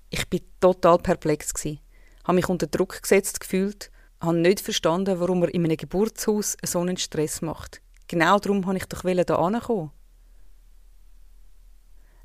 [0.10, 1.82] Ich bin total perplex gsi,
[2.24, 6.80] habe mich unter Druck gesetzt gefühlt, habe nicht verstanden, warum man in einem Geburtshaus so
[6.80, 7.82] einen Stress macht.
[8.10, 9.92] Genau darum wollte ich doch hier ankommen.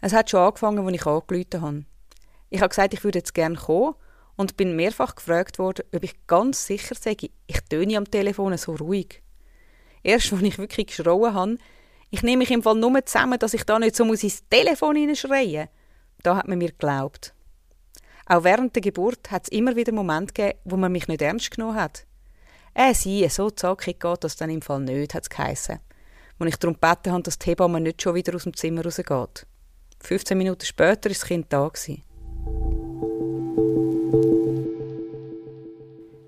[0.01, 1.85] Es hat schon angefangen, als ich angerufen habe.
[2.51, 3.95] Ich habe gesagt, ich würde jetzt gerne kommen
[4.37, 8.75] und bin mehrfach gefragt worden, ob ich ganz sicher sage, ich töne am Telefon so
[8.75, 9.23] ruhig.
[10.03, 11.59] Erst als ich wirklich geschrauen habe,
[12.11, 14.97] ich nehme mich im Fall nur zusammen, dass ich da nicht so muss ins Telefon
[14.97, 15.69] hineinschreien
[16.25, 17.35] da hat man mir geglaubt.
[18.27, 21.51] Auch während der Geburt hat es immer wieder Momente gegeben, wo man mich nicht ernst
[21.51, 22.07] genommen hat.
[22.75, 25.79] Äh, sie, so zackig geht das dann im Fall nicht, hat es geheissen.
[26.39, 29.47] Als ich darum gebeten habe, dass die Hebamme nicht schon wieder aus dem Zimmer rausgeht.
[30.01, 31.69] 15 Minuten später war das Kind da.
[31.69, 32.03] Gewesen.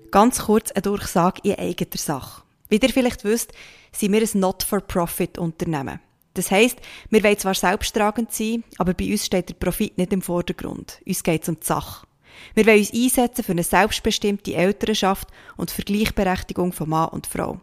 [0.09, 2.43] Ganz kurz eine Durchsage in eigener Sache.
[2.69, 3.51] Wie ihr vielleicht wisst,
[3.91, 5.99] sind wir ein Not-for-Profit-Unternehmen.
[6.33, 6.77] Das heisst,
[7.09, 11.01] wir wollen zwar selbsttragend sein, aber bei uns steht der Profit nicht im Vordergrund.
[11.05, 12.06] Uns geht es um die Sache.
[12.53, 17.61] Wir wollen uns einsetzen für eine selbstbestimmte Elternschaft und für Gleichberechtigung von Mann und Frau.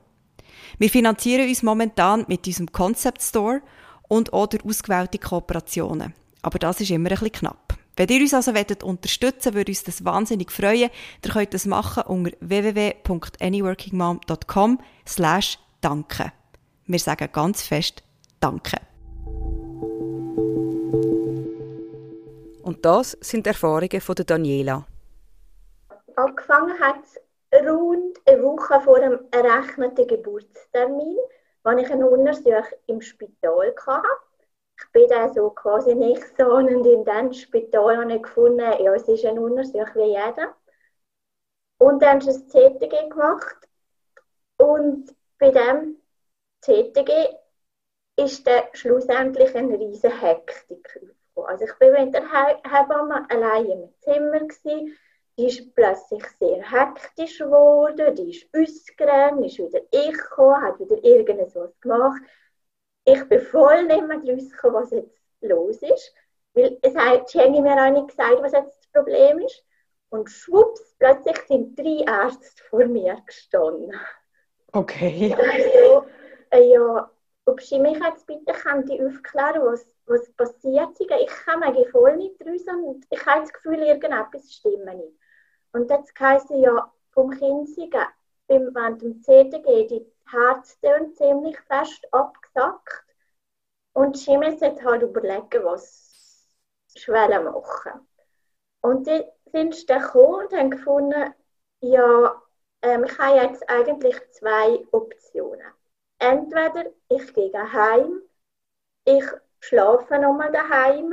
[0.79, 3.63] Wir finanzieren uns momentan mit unserem Concept Store
[4.09, 6.15] und oder ausgewählte Kooperationen.
[6.43, 7.79] Aber das ist immer ein bisschen knapp.
[7.97, 10.91] Wenn ihr uns also unterstützen wollt, würde uns das wahnsinnig freuen.
[11.25, 16.33] Ihr könnt das machen unter www.anyworkingmom.com slash danke.
[16.87, 18.03] Wir sagen ganz fest
[18.45, 18.77] Danke.
[22.65, 24.87] Und das sind Erfahrungen von der Daniela.
[26.17, 27.05] Angefangen hat
[27.51, 31.19] es rund eine Woche vor dem errechneten Geburtstermin,
[31.63, 34.09] als ich einen Untersuch im Spital hatte
[34.77, 38.95] ich bin dann so quasi nicht so und in diesem Spital habe ich gefunden, ja,
[38.95, 40.55] es ist ein Untersuch wie jeder.
[41.79, 43.69] Und dann habe ich ein CTG gemacht
[44.59, 46.01] und bei dem
[46.61, 47.37] CTG
[48.17, 51.01] ist dann schlussendlich eine riesige Hektik
[51.45, 51.51] aufgekommen.
[51.51, 54.97] Also ich bin mit der Hebamme allein im Zimmer gewesen.
[55.37, 61.03] Die ist plötzlich sehr hektisch geworden, die ist ausgerannt, ist wieder ich gekommen, hat wieder
[61.03, 62.23] irgendetwas gemacht
[63.05, 66.15] ich bin voll nicht mehr rausgekommen, was jetzt los ist.
[66.55, 69.65] Weil es hat Jenny mir auch nicht gesagt, was jetzt das Problem ist.
[70.09, 73.93] Und schwupps, plötzlich sind drei Ärzte vor mir gestanden.
[74.73, 75.37] Okay.
[75.53, 76.07] Also,
[76.51, 77.11] äh, ja,
[77.47, 80.99] ob sie mich jetzt bitte könnte aufklären, was, was passiert.
[81.01, 85.19] Ich komme eigentlich voll nicht raus und ich habe das Gefühl, irgendetwas stimmt nicht.
[85.73, 88.07] Und jetzt heisst ja, vom Kinsigen,
[88.49, 93.05] während dem CTG, die Herztöne ziemlich fest abgesackt.
[93.93, 96.49] Und sie müssen halt überlegen, was
[96.89, 98.09] sie machen
[98.81, 101.35] Und die sind dann gekommen und haben gefunden,
[101.81, 102.43] ja,
[102.83, 105.73] ähm, ich habe jetzt eigentlich zwei Optionen.
[106.19, 108.21] Entweder ich gehe heim,
[109.05, 109.25] ich
[109.69, 111.13] schlafe nochmal daheim,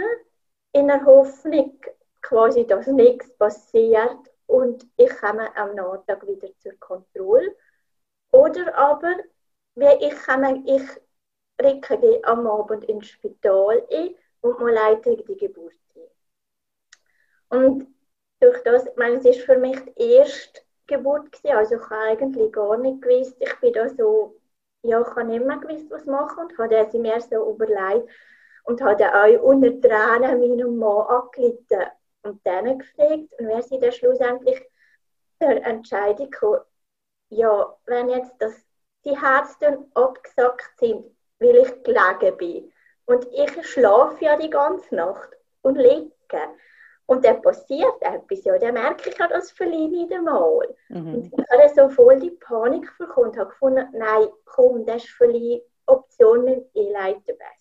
[0.74, 1.80] in der Hoffnung,
[2.22, 7.56] quasi, dass nichts passiert und ich komme am Nachmittag wieder zur Kontrolle.
[8.32, 9.16] Oder aber,
[9.76, 10.84] wie ich komme, ich
[11.62, 17.60] rücke am Abend ins Spital ein und man leitet die Geburt ein.
[17.60, 17.88] Und
[18.40, 21.96] durch das, ich meine, es ist für mich die erste Geburt gewesen, also ich habe
[21.96, 24.36] eigentlich gar nicht gewusst, ich bin da so,
[24.84, 28.10] ja, ich habe nicht mehr gewusst, was machen und habe mir so überlegt
[28.64, 31.92] und habe auch unter Tränen meinem Mann angerufen
[32.24, 34.62] und dann gefragt und wer sie dann schlussendlich
[35.40, 36.62] der Entscheidung gekommen,
[37.30, 38.54] ja, wenn jetzt das,
[39.06, 41.06] die Herzen abgesackt sind,
[41.40, 42.72] weil ich gelegen bin
[43.06, 45.30] und ich schlafe ja die ganze Nacht
[45.64, 46.12] und liege
[47.08, 50.76] und dann passiert etwas, ja, dann merke ich ja das vielleicht nicht einmal.
[50.90, 51.16] Mhm.
[51.16, 55.10] Und ich habe so voll die Panik bekommen und habe gefunden, nein, komm, das ist
[55.10, 57.61] vielleicht Option mit E-Leiter besser.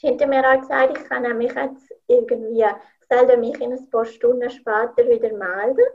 [0.00, 3.90] Sie haben mir auch gesagt, ich kann mich jetzt irgendwie, ich soll mich in ein
[3.90, 5.86] paar Stunden später wieder melden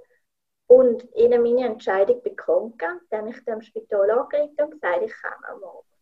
[0.67, 2.73] und ihnen meine Entscheidung gegeben.
[2.79, 5.93] Dann habe ich dem Spital angerufen und gesagt, ich komme am Abend.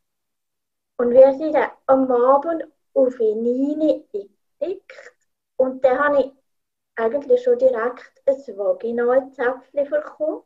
[0.98, 2.64] Und wir sind dann am Abend
[2.96, 5.14] auf Inine eingedickt
[5.58, 6.32] und dann habe ich
[6.96, 10.42] eigentlich schon direkt ein Vaginalzäpfchen bekommen.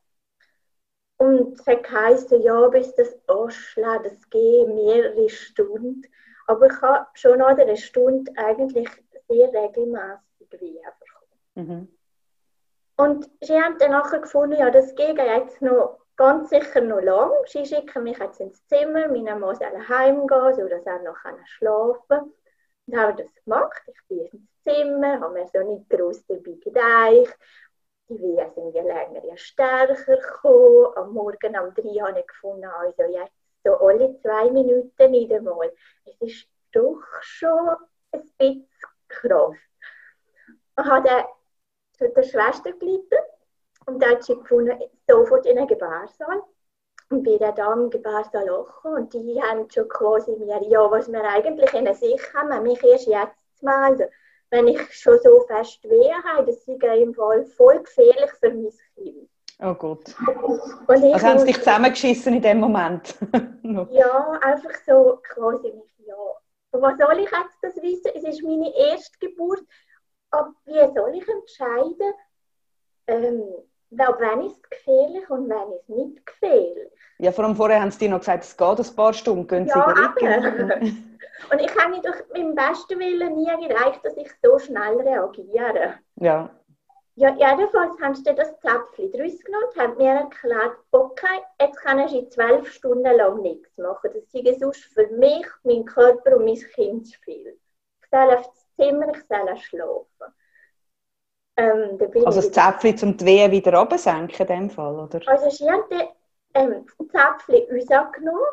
[1.18, 6.02] Und es hat geheißen, ja, bis das anschlägt, das geht mehrere Stunden.
[6.48, 8.90] Aber ich habe schon nach einer Stunde eigentlich
[9.28, 11.36] sehr regelmäßig Wehen bekommen.
[11.56, 11.88] Mhm.
[12.98, 17.32] Und sie haben dann nachher gefunden, ja, das geht jetzt noch ganz sicher noch lang.
[17.48, 22.34] Sie schicken mich jetzt ins Zimmer, meine Mann soll heimgehen, sodass er noch schlafen kann.
[22.88, 23.82] Und haben das gemacht.
[23.88, 27.38] Ich bin ins Zimmer, habe mir so nicht groß dabei gedacht.
[28.08, 30.96] die Wehen sind ja länger, ja stärker gekommen.
[30.96, 35.72] Am Morgen um drei habe ich gefunden, also jetzt so alle zwei Minuten nicht einmal.
[36.06, 37.76] Es ist doch schon
[38.12, 38.70] ein bisschen
[39.08, 39.58] krass.
[40.78, 41.26] Ich habe dann
[41.98, 43.20] zu der Schwester gelitten
[43.88, 46.44] und da hat sie gefunden, sofort in den Gebärsaal.
[47.10, 51.12] Und bin dann da im Gebärsaal gekommen und die haben schon quasi mir, ja, was
[51.12, 54.10] wir eigentlich in sich haben, mich erst jetzt melden
[54.56, 58.72] wenn ich schon so fest weh habe, das ist im Fall voll gefährlich für mein
[58.96, 59.30] Kind.
[59.60, 60.14] Oh Gott.
[60.88, 63.16] also haben sie dich zusammengeschissen in dem Moment?
[63.92, 65.72] ja, einfach so quasi
[66.06, 66.16] ja.
[66.72, 68.12] was soll ich jetzt das wissen?
[68.16, 69.64] Es ist meine erste Geburt.
[70.32, 72.14] Aber wie soll ich entscheiden,
[73.08, 73.44] ähm,
[73.98, 76.92] ab wann ist es gefährlich und wann ist es nicht gefährlich?
[77.20, 79.68] Ja, vor allem vorher haben sie dir noch gesagt, es geht ein paar Stunden, gehen
[79.68, 81.06] ja, sie
[81.52, 85.96] Und ich habe durch meinem besten Willen nie gereicht, dass ich so schnell reagiere.
[86.16, 86.50] Ja.
[87.18, 92.14] Ja, jedenfalls haben sie das Zäpfchen draus genommen und haben mir erklärt, okay, jetzt kannst
[92.14, 94.12] du zwölf Stunden lang nichts machen.
[94.14, 97.58] Das ist sonst für mich, meinen Körper und mein Kind zu viel.
[98.04, 100.34] Ich soll aufs Zimmer, ich soll schlafen.
[101.58, 105.22] Ähm, also das Zäpfchen zum die Wehen wieder runtersenken in dem Fall, oder?
[105.26, 105.84] Also sie haben
[106.54, 108.44] ähm, das Zäpfchen rausgenommen,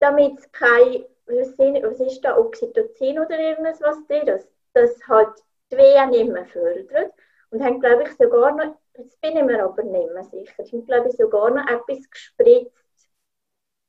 [0.00, 5.30] damit es kein was, ist da, Oxytocin oder irgendwas, was drin das, das halt
[5.72, 7.14] die Wehen nicht mehr fördert.
[7.54, 10.86] Und haben, glaube ich, sogar noch, jetzt bin ich mir aber nicht mehr sicher, haben,
[10.86, 13.08] glaube ich, sogar noch etwas gespritzt,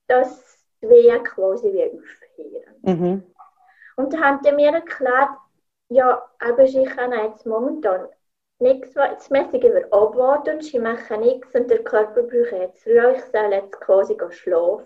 [0.07, 2.75] dass die Wehen quasi wie aufhören.
[2.83, 3.23] Mhm.
[3.95, 5.29] Und dann haben die mir erklärt,
[5.89, 8.07] ja, aber sie können jetzt momentan
[8.59, 13.23] nichts, das mäßig über abwarten sie machen nichts und der Körper braucht jetzt Ruhe, ich
[13.23, 14.85] soll jetzt quasi schlafen.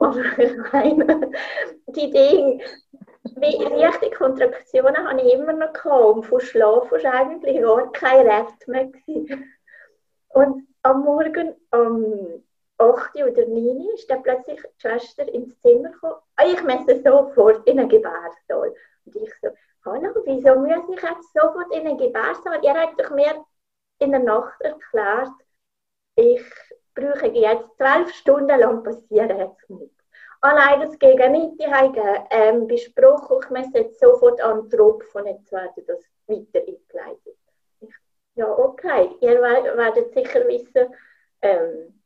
[0.00, 1.30] Aber ich meine,
[1.86, 2.60] die Dinge,
[3.36, 6.16] wie leichte Kontraktionen habe ich immer noch gehabt.
[6.16, 8.86] Und von Schlaf war eigentlich gar kein Recht mehr.
[8.86, 9.52] Gewesen.
[10.28, 12.42] Und am Morgen um
[12.78, 16.16] 8 oder 9 ist dann plötzlich die Schwester ins Zimmer gekommen.
[16.36, 18.74] Ah, ich müsse sofort in einen Gebärsaal.
[19.04, 19.48] Und ich so,
[19.84, 22.60] hallo, wieso muss ich jetzt sofort in einen Gebärsaal?
[22.62, 23.44] Ihr habt doch mir
[24.00, 25.30] in der Nacht erklärt,
[26.16, 26.42] ich
[26.94, 29.94] brauche jetzt zwölf Stunden lang passieren jetzt nichts.
[30.40, 35.50] Allein das Gegenmittel haben ähm, besprochen, ich muss jetzt sofort an den Tropf und jetzt
[35.50, 37.38] werden das weiter eingeleitet.
[38.34, 40.94] Ja, okay, ihr werdet sicher wissen,
[41.40, 42.00] ähm,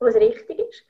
[0.00, 0.84] was richtig ist.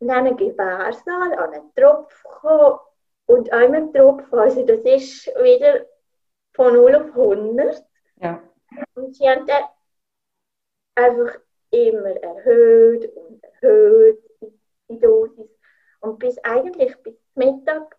[0.00, 2.80] Und dann einen Gebärsaal, an einen Tropf kommen
[3.26, 5.86] und einmal Tropf, also das ist wieder
[6.54, 7.82] von 0 auf 100.
[8.16, 8.42] Ja.
[8.94, 9.64] Und sie haben dann
[10.96, 11.38] einfach
[11.76, 14.22] immer erhöht und erhöht
[14.88, 15.50] die Dosis.
[16.00, 17.96] Und bis eigentlich bis Mittag,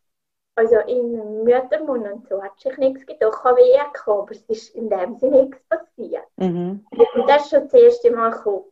[0.56, 3.34] also in Müttermund und so, hat sich nichts gedacht.
[3.38, 6.26] Ich habe weh gekommen, aber es ist in dem Sinne nichts passiert.
[6.38, 6.86] Mhm.
[6.92, 8.66] Und das ist schon das erste Mal gekommen,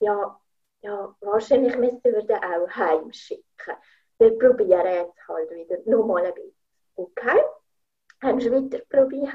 [0.00, 0.40] ja,
[0.82, 3.74] ja, wahrscheinlich müssen wir den auch heimschicken.
[4.18, 6.54] Wir probieren jetzt halt wieder nochmal ein bisschen.
[6.94, 7.40] Okay?
[8.22, 9.34] Haben sie weiter probiert.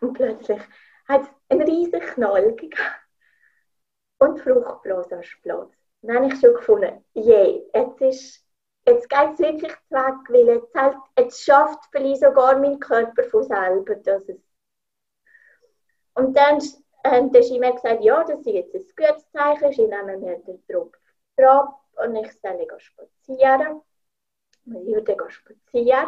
[0.00, 0.60] Und plötzlich
[1.06, 2.76] hat es einen riesigen Knall gegeben
[4.18, 5.70] und die Fruchtblase ist Platz.
[6.02, 8.46] Dann habe ich schon gefunden, je, jetzt, ist,
[8.86, 13.42] jetzt geht es wirklich weg, weil jetzt, halt, jetzt schafft vielleicht sogar mein Körper von
[13.44, 14.36] selber, dass es...
[16.14, 16.60] Und dann
[17.04, 20.62] haben die immer gesagt, ja, das ist jetzt ein gutes Zeichen, sie nehmen mir den
[20.66, 20.96] Tropf
[21.36, 23.80] drauf und ich soll spazieren.
[24.66, 26.06] Ich würde spazieren.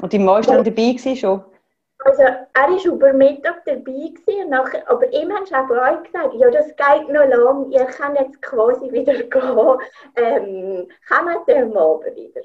[0.00, 1.44] Und die meisten waren dabei schon?
[2.02, 6.50] Also er war über Mittag dabei gewesen, nachher, aber ihm haben sie auch gesagt, ja
[6.50, 9.78] das geht noch lang, ihr könnt jetzt quasi wieder gehen,
[10.16, 12.40] ähm, kommt dann morgen wieder.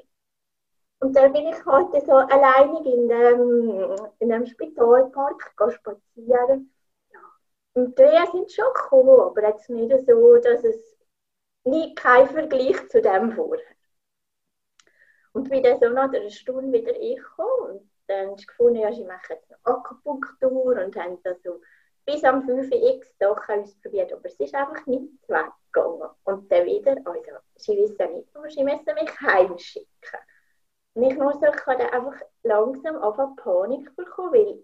[1.00, 6.72] Und dann bin ich heute so alleinig in dem, in dem Spitalpark spazieren.
[7.72, 10.98] Und die Wehen sind schon gekommen, aber jetzt nicht so, dass es
[11.64, 13.64] nie kein Vergleich zu dem vorher.
[15.32, 19.04] Und wie dann so nach einer Stunde wieder ich komme dann sie gefunden, ja, sie
[19.04, 21.60] machen jetzt noch Akupunktur und haben das so
[22.04, 26.08] bis am 5x doch ausprobiert, aber es ist einfach nicht weggegangen.
[26.24, 30.20] Und dann wieder, also, sie wissen nicht wo sie müssen mich heimschicken.
[30.94, 34.62] Und ich muss so, ich habe dann einfach langsam anfangen Panik bekommen, weil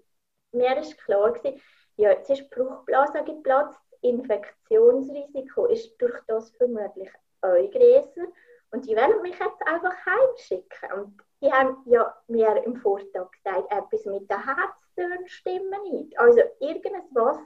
[0.52, 1.60] mir ist klar gewesen,
[1.96, 7.10] ja, jetzt ist Bruchblase geplatzt, Infektionsrisiko ist durch das vermutlich
[7.42, 8.26] auch größer
[8.70, 10.92] und die wollen mich jetzt einfach heimschicken.
[10.92, 16.18] Und die haben ja mir im Vortag gesagt, etwas mit den Herztönen stimmen nicht.
[16.18, 17.38] Also irgendwas.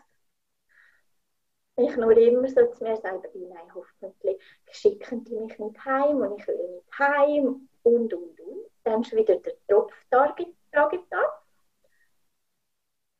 [1.79, 6.41] Ich nur immer so zu mir selber, nein, hoffentlich schicken die mich nicht heim und
[6.41, 8.71] ich will nicht heim und, und, und.
[8.85, 10.35] Dann ist wieder der Tropf da.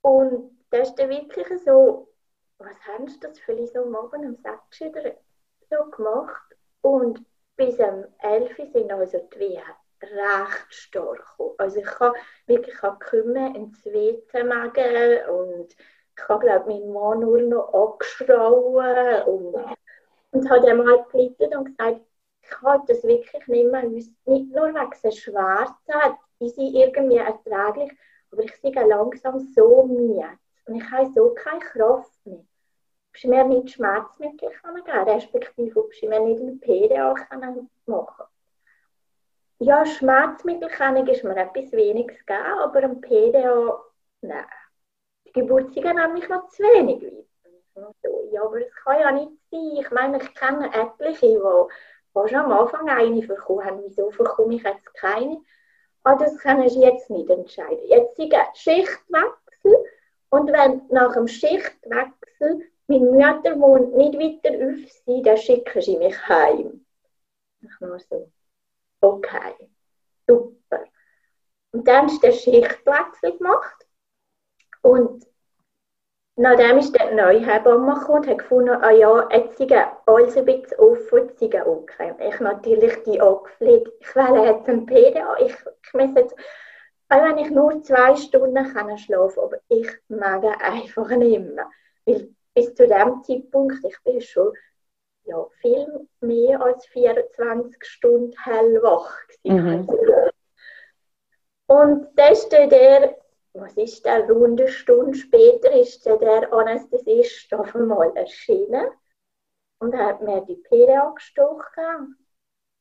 [0.03, 2.09] Und das ist dann wirklich so,
[2.59, 5.17] was haben sie das vielleicht so morgen um 6 Uhr
[5.71, 6.57] so gemacht?
[6.81, 7.25] Und
[7.57, 9.63] bis um 11 Uhr sind also die Wehen
[10.03, 11.25] recht stark.
[11.59, 12.13] Also ich kann
[12.47, 15.75] wirklich kümmern, ins WC magen und
[16.17, 19.77] ich habe, glaube meinen Mann nur noch angeschrauen und,
[20.33, 22.01] und habe ihm halt gebeten und gesagt,
[22.43, 27.93] ich kann das wirklich nicht mehr, nicht nur wegen der Schwerzen, die sind irgendwie erträglich,
[28.31, 30.29] aber ich sehe langsam so müde
[30.67, 32.45] und ich habe so keine Kraft mehr.
[33.11, 38.36] Ob sie mir nicht Schmerzmittel geben respektive ob sie mir nicht eine PDA machen können.
[39.59, 43.83] Ja, Schmerzmittelkennung ist mir etwas weniges gegeben, aber ein PDA,
[44.21, 44.45] nein.
[45.27, 47.27] Die Geburt sind nämlich noch zu wenig weit.
[48.33, 49.77] Ja, aber es kann ja nicht sein.
[49.81, 53.83] Ich meine, ich kenne etliche, die, schon am Anfang eine bekommen haben.
[53.83, 55.41] Wieso bekomme ich jetzt keine?
[56.03, 57.85] Aber das können sie jetzt nicht entscheiden.
[57.87, 59.85] Jetzt ist Schichtwechsel
[60.31, 66.29] und wenn nach dem Schichtwechsel mein Müttermund nicht weiter auf sein, dann schicken sie mich
[66.29, 66.85] heim.
[67.63, 68.31] Ich nur so
[69.01, 69.55] okay,
[70.27, 70.85] super.
[71.73, 73.87] Und dann ist der Schichtwechsel gemacht
[74.83, 75.27] und
[76.37, 79.73] nachdem ist der neue Hebamme gekommen und hat gefunden, ah ja, jetzt sind
[80.07, 82.15] alles ein bisschen offen, jetzt sind okay.
[82.29, 86.35] Ich natürlich die angepflegt, ich will jetzt ein PDA, ich, ich muss jetzt,
[87.09, 91.71] auch wenn ich nur zwei Stunden kann schlafen aber ich mag einfach nicht mehr.
[92.05, 94.53] Weil bis zu dem Zeitpunkt, ich bin schon
[95.27, 99.13] ja, viel mehr als 24 Stunden hellwach.
[99.45, 99.89] Mhm.
[101.67, 103.17] Und dann ist der,
[103.55, 108.89] was ist der, rund eine Stunde später ist der Anästhesist auf einmal erschienen
[109.79, 112.17] und hat mir die Pille angestochen.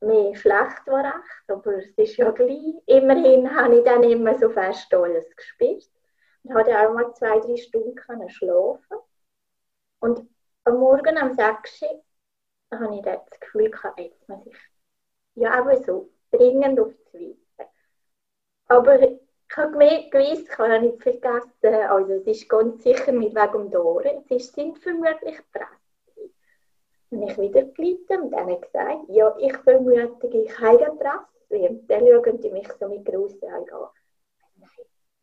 [0.02, 2.76] Mir schlecht war recht, aber es ist ja gleich.
[2.86, 5.90] Immerhin habe ich dann immer so fest alles gespürt.
[6.44, 8.98] Und hatte auch mal zwei, drei Stunden schlafen.
[10.00, 10.30] Und
[10.66, 12.05] am Morgen um 6 Uhr
[12.80, 14.56] habe ich das Gefühl gehabt, jetzt muss ich
[15.36, 17.70] ja aber so dringend auf die Weite.
[18.68, 19.20] Aber ich
[19.56, 19.72] habe
[20.10, 24.52] gewusst, ich habe nicht vergessen, also es ist ganz sicher nicht wegen dem Ohren, es
[24.52, 26.32] sind vermutlich Presse.
[27.12, 31.70] Und ich wieder gelitten und dann gesagt, ja, ich vermute, ich habe Presse.
[31.70, 33.90] Und dann schauen die mich so mit grossen Augen an.
[34.58, 34.70] Nein,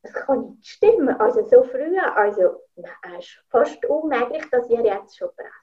[0.03, 1.21] das kann nicht stimmen.
[1.21, 2.85] Also so früh, also es
[3.19, 5.62] ist fast unmöglich, dass ihr jetzt schon Presse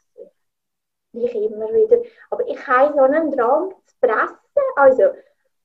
[1.14, 2.02] ich immer wieder.
[2.30, 4.38] Aber ich habe so einen Drang zu pressen.
[4.76, 5.04] Also,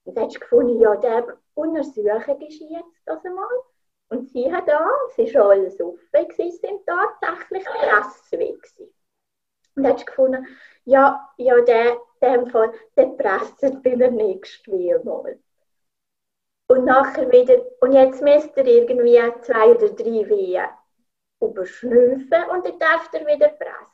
[0.04, 3.46] dann hast du gefunden, ja, der untersuchen ist jetzt das einmal.
[4.08, 8.36] Und sie hat da, es war alles offen, sie sind tatsächlich Presse.
[9.76, 10.46] Und dann hast du gefunden,
[10.84, 15.38] ja, ja, der, dem Fall, der presset bei der nächsten mal.
[16.66, 20.66] Und nachher wieder, und jetzt müsst ihr irgendwie zwei oder drei Wehen
[21.40, 23.93] überschnüffeln und dann darf ihr wieder pressen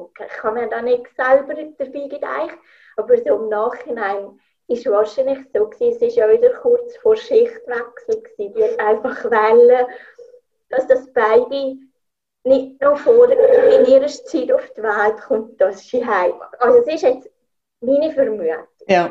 [0.00, 2.58] okay, ich kann mir da nicht selber dabei gedacht,
[2.96, 8.22] aber so im Nachhinein ist wahrscheinlich so gewesen, es war ja wieder kurz vor Schichtwechsel
[8.22, 9.86] gewesen, die einfach wollen,
[10.68, 11.80] dass das Baby
[12.44, 16.40] nicht noch vor in ihrer Zeit auf die Welt kommt, dass sie heim.
[16.58, 17.30] Also es ist jetzt
[17.80, 18.66] meine Vermutung.
[18.86, 19.10] Ja.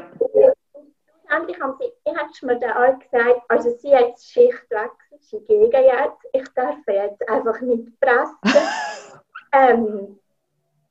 [1.29, 5.71] Schlussendlich haben sie, ich habe mir dann auch gesagt, also sie hat Schichtwechsel, sie gegen
[5.71, 8.37] jetzt, ich darf jetzt einfach nicht pressen.
[9.51, 10.19] ähm,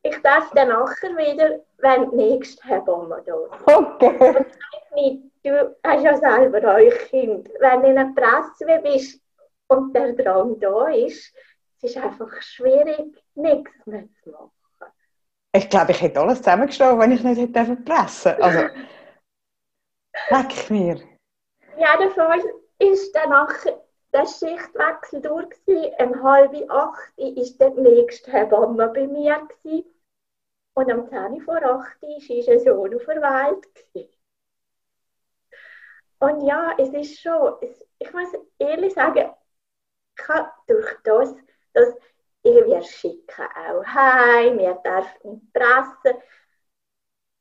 [0.08, 3.66] ich darf dann nachher wieder, wenn die nächste Hebamme da ist.
[3.66, 4.44] Okay.
[4.94, 7.48] Nicht, du hast ja selber euch Kind.
[7.60, 9.20] Wenn du in einer Presse bist
[9.68, 11.32] und der Drang da ist,
[11.80, 14.50] es ist einfach schwierig, nichts mehr zu machen.
[15.52, 18.58] Ich glaube, ich hätte alles zusammengestellt, wenn ich nicht hätte pressen Also,
[20.30, 21.00] leck mir.
[21.78, 22.42] Ja, Fall
[22.78, 23.80] ist dann nachher
[24.12, 25.54] der Schichtwechsel durch.
[25.98, 29.48] Um halb acht war der nächste Hebamme bei mir.
[29.62, 29.97] Gewesen.
[30.78, 34.14] Und am 10 vor 8 war unser Sohn auf der Welt.
[36.20, 37.56] Und ja, es ist schon,
[37.98, 38.28] ich muss
[38.60, 39.28] ehrlich sagen,
[40.16, 41.34] ich habe durch das,
[41.72, 41.96] dass
[42.44, 46.22] wir schicken auch heim, wir dürfen nicht pressen.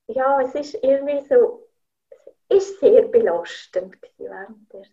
[0.07, 1.69] Ja, es ist irgendwie so,
[2.49, 4.83] es ist sehr belastend während der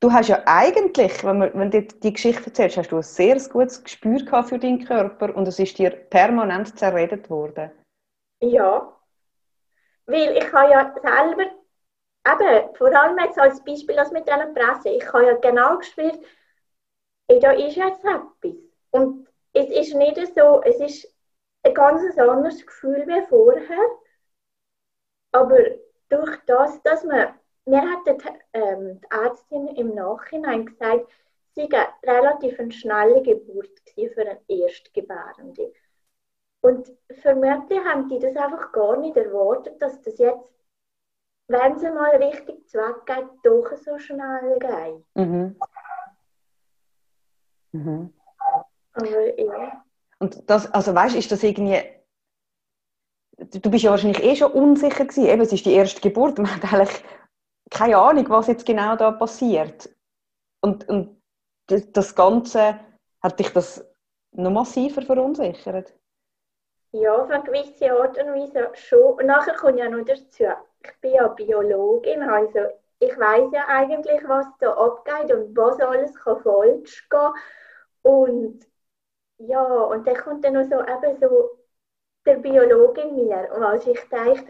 [0.00, 3.38] Du hast ja eigentlich, wenn, man, wenn du die Geschichte erzählst, hast du ein sehr
[3.48, 7.70] gutes Gespür für deinen Körper und es ist dir permanent zerredet worden.
[8.40, 8.96] Ja,
[10.06, 11.50] weil ich habe ja selber,
[12.26, 16.18] eben, vor allem jetzt als Beispiel als mit dieser Presse, ich habe ja genau gespürt,
[17.28, 18.56] da ist jetzt etwas.
[18.90, 21.14] Und es ist nicht so, es ist
[21.62, 23.88] ein ganz anderes Gefühl wie vorher,
[25.32, 25.58] aber
[26.08, 27.38] durch das, dass man
[27.70, 31.06] mir hat die, ähm, die Ärztin im Nachhinein gesagt,
[31.54, 33.68] sie war relativ eine schnelle Geburt.
[34.14, 35.72] für eine Erstgebärende.
[36.62, 40.48] Und vermutlich haben die das einfach gar nicht erwartet, dass das jetzt,
[41.48, 45.04] wenn sie mal richtig zweckgeht, doch so schnell geht.
[45.14, 45.56] Mhm.
[47.72, 48.14] Mhm.
[48.92, 49.84] Aber ja.
[50.18, 51.82] Und das, also weißt, ist das irgendwie
[53.40, 55.26] du bist ja wahrscheinlich eh schon unsicher gewesen.
[55.26, 56.38] Eben, es ist die erste Geburt.
[56.38, 57.02] Man hat eigentlich
[57.70, 59.90] keine Ahnung, was jetzt genau da passiert.
[60.60, 61.22] Und, und
[61.66, 62.78] das Ganze,
[63.22, 63.84] hat dich das
[64.32, 65.94] noch massiver verunsichert?
[66.92, 69.14] Ja, auf eine gewisse Art und Weise schon.
[69.14, 70.44] Und nachher kommt ja noch dazu,
[70.82, 72.60] ich bin ja Biologin, also
[72.98, 77.32] ich weiß ja eigentlich, was da abgeht und was alles kann falsch gehen
[78.02, 78.66] Und
[79.38, 81.50] ja, und dann kommt dann noch so eben so
[82.26, 83.50] der Biologe in mir.
[83.54, 84.46] Und als ich denke,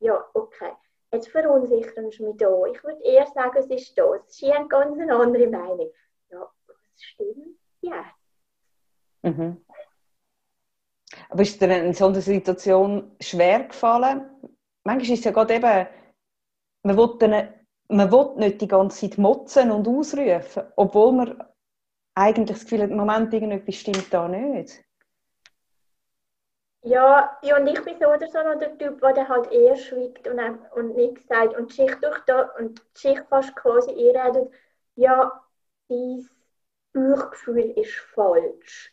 [0.00, 0.72] ja, okay,
[1.14, 2.64] jetzt verunsichern sie mich da.
[2.66, 4.26] Ich würde eher sagen, es ist das.
[4.28, 5.90] Ist eine ganz andere Meinung.
[6.30, 7.58] Ja, das stimmt.
[7.80, 8.04] Ja.
[9.22, 9.64] Mhm.
[11.28, 14.30] Aber ist dir in so einer Situation schwer gefallen?
[14.84, 15.86] Manchmal ist es ja gerade eben,
[16.82, 17.54] man will, dann,
[17.88, 21.44] man will nicht die ganze Zeit motzen und ausrufen, obwohl man
[22.14, 24.84] eigentlich das Gefühl hat, im Moment irgendetwas stimmt da nicht.
[26.86, 30.28] Ja, ja, und ich bin so oder so noch der Typ, der halt eher schweigt
[30.28, 30.38] und,
[30.76, 34.52] und nichts sagt und die Schicht durch da und die Schicht fast quasi einredet,
[34.94, 35.32] ja,
[35.88, 36.28] dein
[36.92, 38.92] Bauchgefühl ist falsch.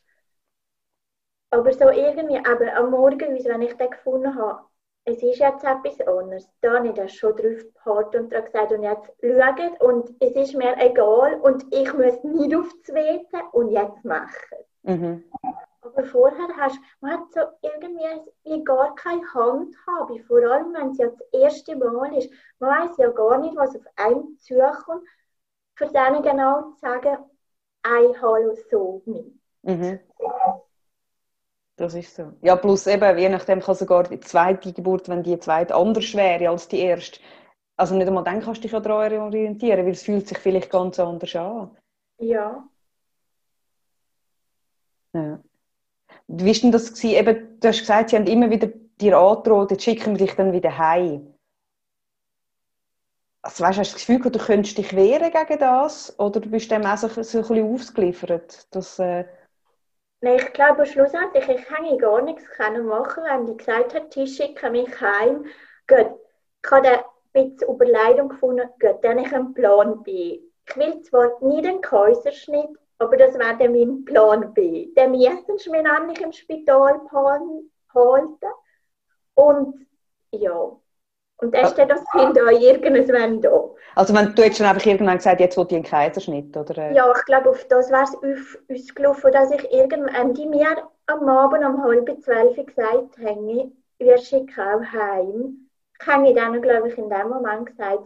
[1.49, 4.63] Aber so irgendwie, aber am Morgen, wenn ich den gefunden habe,
[5.03, 6.47] es ist jetzt etwas anderes.
[6.61, 10.55] Da habe ich das schon drauf gehabt und gesagt, und jetzt schaut und es ist
[10.55, 14.57] mir egal und ich muss nicht aufs WC und jetzt machen.
[14.83, 15.23] Mhm.
[15.93, 21.07] Aber vorher hast man hat so irgendwie gar keine Handhabe, vor allem wenn es ja
[21.07, 22.31] das erste Mal ist.
[22.59, 25.07] Man weiß ja gar nicht, was auf einen zukommt,
[25.75, 27.17] für denen genau zu sagen,
[27.83, 29.31] ein Hallo so nicht.
[29.63, 29.99] Mhm.
[31.75, 32.33] Das ist so.
[32.41, 36.49] Ja, plus eben, je nachdem kann sogar die zweite Geburt, wenn die zweite anders wäre
[36.49, 37.19] als die erste,
[37.75, 40.69] also nicht einmal dann kannst du dich ja daran orientieren, weil es fühlt sich vielleicht
[40.69, 41.75] ganz anders an.
[42.19, 42.67] Ja.
[45.13, 45.41] Ja.
[46.27, 47.03] Wie war denn das?
[47.03, 48.67] Eben, du hast gesagt, sie haben immer wieder
[48.99, 51.33] dir angedroht, jetzt schicken wir dich dann wieder heim.
[53.43, 56.17] Also, weißt, hast du das Gefühl, du könntest dich wehren gegen das?
[56.19, 58.67] Oder bist du dem auch so, so ein bisschen ausgeliefert?
[58.75, 59.25] Dass, äh...
[60.21, 64.71] Nein, ich glaube schlussendlich, ich hätte gar nichts machen wenn die gesagt hat, die schicken
[64.73, 65.45] mich heim.
[65.87, 66.19] Gut,
[66.63, 66.99] ich habe dann
[67.33, 70.41] ein bisschen Überleidung gefunden, gut, dann habe ich einen Plan B.
[70.67, 74.89] Ich will zwar nicht einen Kaiserschnitt, aber das wäre dann mein Plan B.
[74.95, 78.41] Dann müssen mich nämlich im Spital halten.
[79.33, 79.87] Und
[80.31, 80.77] ja,
[81.37, 83.69] und dann dann das Kind auch irgendwann da.
[83.95, 86.91] Also wenn du jetzt schon einfach irgendwann gesagt jetzt will ich einen Kaiserschnitt, oder?
[86.91, 91.65] Ja, ich glaube, auf das wäre es ausgelaufen, dass ich irgendwann, die mir am Abend
[91.65, 95.69] um halb zwölf gesagt haben, wir schicken auch heim,
[96.05, 98.03] habe ich dann, glaube ich, in dem Moment gesagt,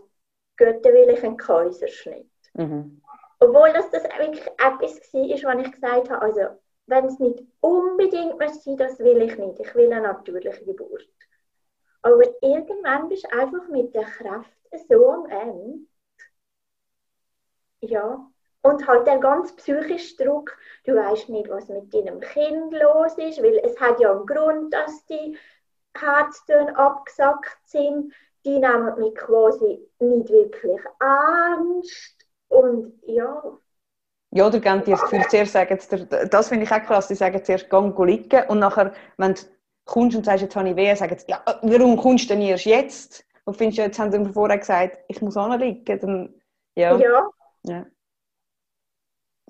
[0.58, 2.30] dann will ich einen Kaiserschnitt.
[2.54, 3.02] Mhm.
[3.40, 6.42] Obwohl das, das wirklich etwas war, was ich gesagt habe, also
[6.88, 9.60] wenn es nicht unbedingt muss sein, das will ich nicht.
[9.60, 11.08] Ich will eine natürliche Geburt.
[12.02, 14.52] Aber irgendwann bist du einfach mit der Kraft
[14.88, 15.80] so am Ende.
[17.82, 18.32] Ja.
[18.62, 23.42] Und halt der ganz psychische Druck, du weißt nicht, was mit deinem Kind los ist,
[23.42, 25.38] weil es hat ja einen Grund, dass die
[25.96, 28.14] Herztöne abgesackt sind.
[28.44, 32.15] Die nehmen mich quasi nicht wirklich ernst.
[32.50, 33.42] Und ja.
[34.32, 37.16] Ja, oder geben dir das Gefühl, zuerst sagen sie, das finde ich auch krass, die
[37.16, 39.42] sagen zuerst, geh liegen und nachher, wenn du
[39.86, 42.66] kommst und sagst, jetzt habe ich weh, sagen sie, ja, warum kommst du denn erst
[42.66, 43.26] jetzt?
[43.46, 46.00] Und findest du, jetzt haben sie mir vorher gesagt, ich muss liegen.
[46.00, 46.42] Dann,
[46.76, 46.98] ja.
[46.98, 47.30] ja.
[47.64, 47.86] ja.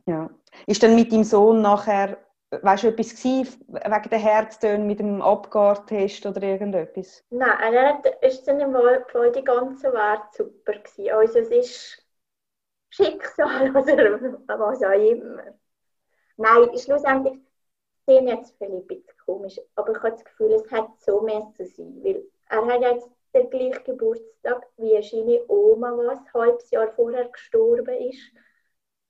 [0.06, 0.30] Ja.
[0.68, 2.18] Ist dann mit deinem Sohn nachher,
[2.52, 7.24] weißt du, etwas gewesen, wegen der Herztöne mit dem Abgartest oder irgendetwas?
[7.30, 11.12] Nein, er ist dann im Fall die ganze Welt super gewesen.
[11.12, 12.05] Also es ist
[12.96, 15.44] Schicksal oder was auch immer.
[16.38, 17.40] Nein, schlussendlich
[18.08, 21.52] sind jetzt vielleicht ein bisschen komisch, aber ich habe das Gefühl, es hat so mehr
[21.56, 26.72] zu sein, weil er hat jetzt den gleichen Geburtstag wie seine Oma, die ein halbes
[26.72, 28.32] Jahr vorher gestorben ist.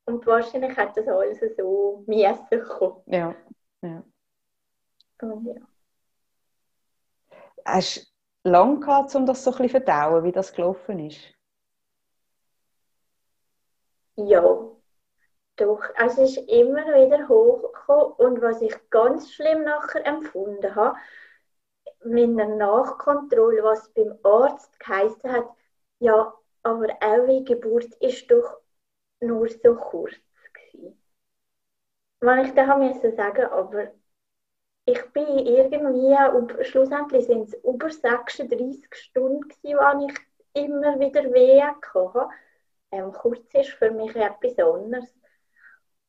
[0.05, 3.01] Und wahrscheinlich hat das alles so müssen kommen.
[3.07, 3.35] Ja,
[3.81, 4.03] ja.
[5.21, 5.55] Und ja.
[7.65, 8.13] Hast
[8.43, 11.34] du lange gehabt, um das so ein bisschen verdauen, wie das gelaufen ist?
[14.17, 14.41] Ja,
[15.57, 15.81] doch.
[15.97, 20.97] Es ist immer wieder hochgekommen und was ich ganz schlimm nachher empfunden habe,
[22.05, 25.45] mit einer Nachkontrolle, was beim Arzt geheißen hat,
[25.99, 28.59] ja, aber eure Geburt ist doch
[29.21, 30.15] nur so kurz
[32.21, 33.91] was ich da müssen sagen, aber
[34.85, 40.17] ich bin irgendwie, schlussendlich sind es über 36 Stunden, gewesen, ich
[40.53, 42.29] immer wieder Wehen hatte.
[42.95, 45.13] Ähm, kurz ist für mich etwas anderes.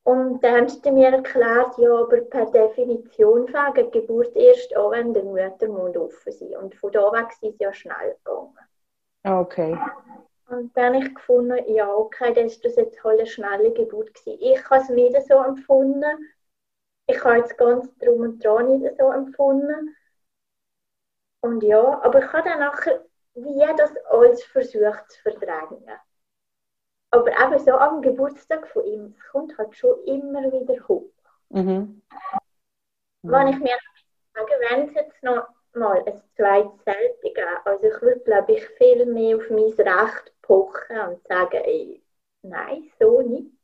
[0.05, 4.93] Und dann haben sie mir erklärt, ja, aber per Definition fängt die Geburt erst an,
[4.93, 6.43] wenn der Muttermund offen ist.
[6.43, 8.57] Und von da weg sind sie ja schnell gegangen.
[9.25, 9.77] Ah, okay.
[10.49, 14.15] Und dann habe ich gefunden, ja, okay, dann ist das jetzt halt eine schnelle Geburt
[14.15, 14.39] gewesen.
[14.41, 16.05] Ich habe es nicht so empfunden.
[17.09, 19.97] Ich habe jetzt ganz drum und dran nicht so empfunden.
[21.41, 23.05] Und ja, aber ich habe dann nachher
[23.37, 25.85] wie das alles versucht zu verdrängen.
[27.17, 31.11] Aber eben so am Geburtstag von ihm, es kommt halt schon immer wieder hoch.
[31.49, 32.03] Mhm.
[33.23, 33.77] Wenn ich mir
[34.35, 38.67] sage, wenn es jetzt noch mal ein zweites Selfie geben, also ich würde, glaube ich,
[38.79, 42.03] viel mehr auf mein Recht pochen und sagen, ey,
[42.43, 43.56] nein, so nicht.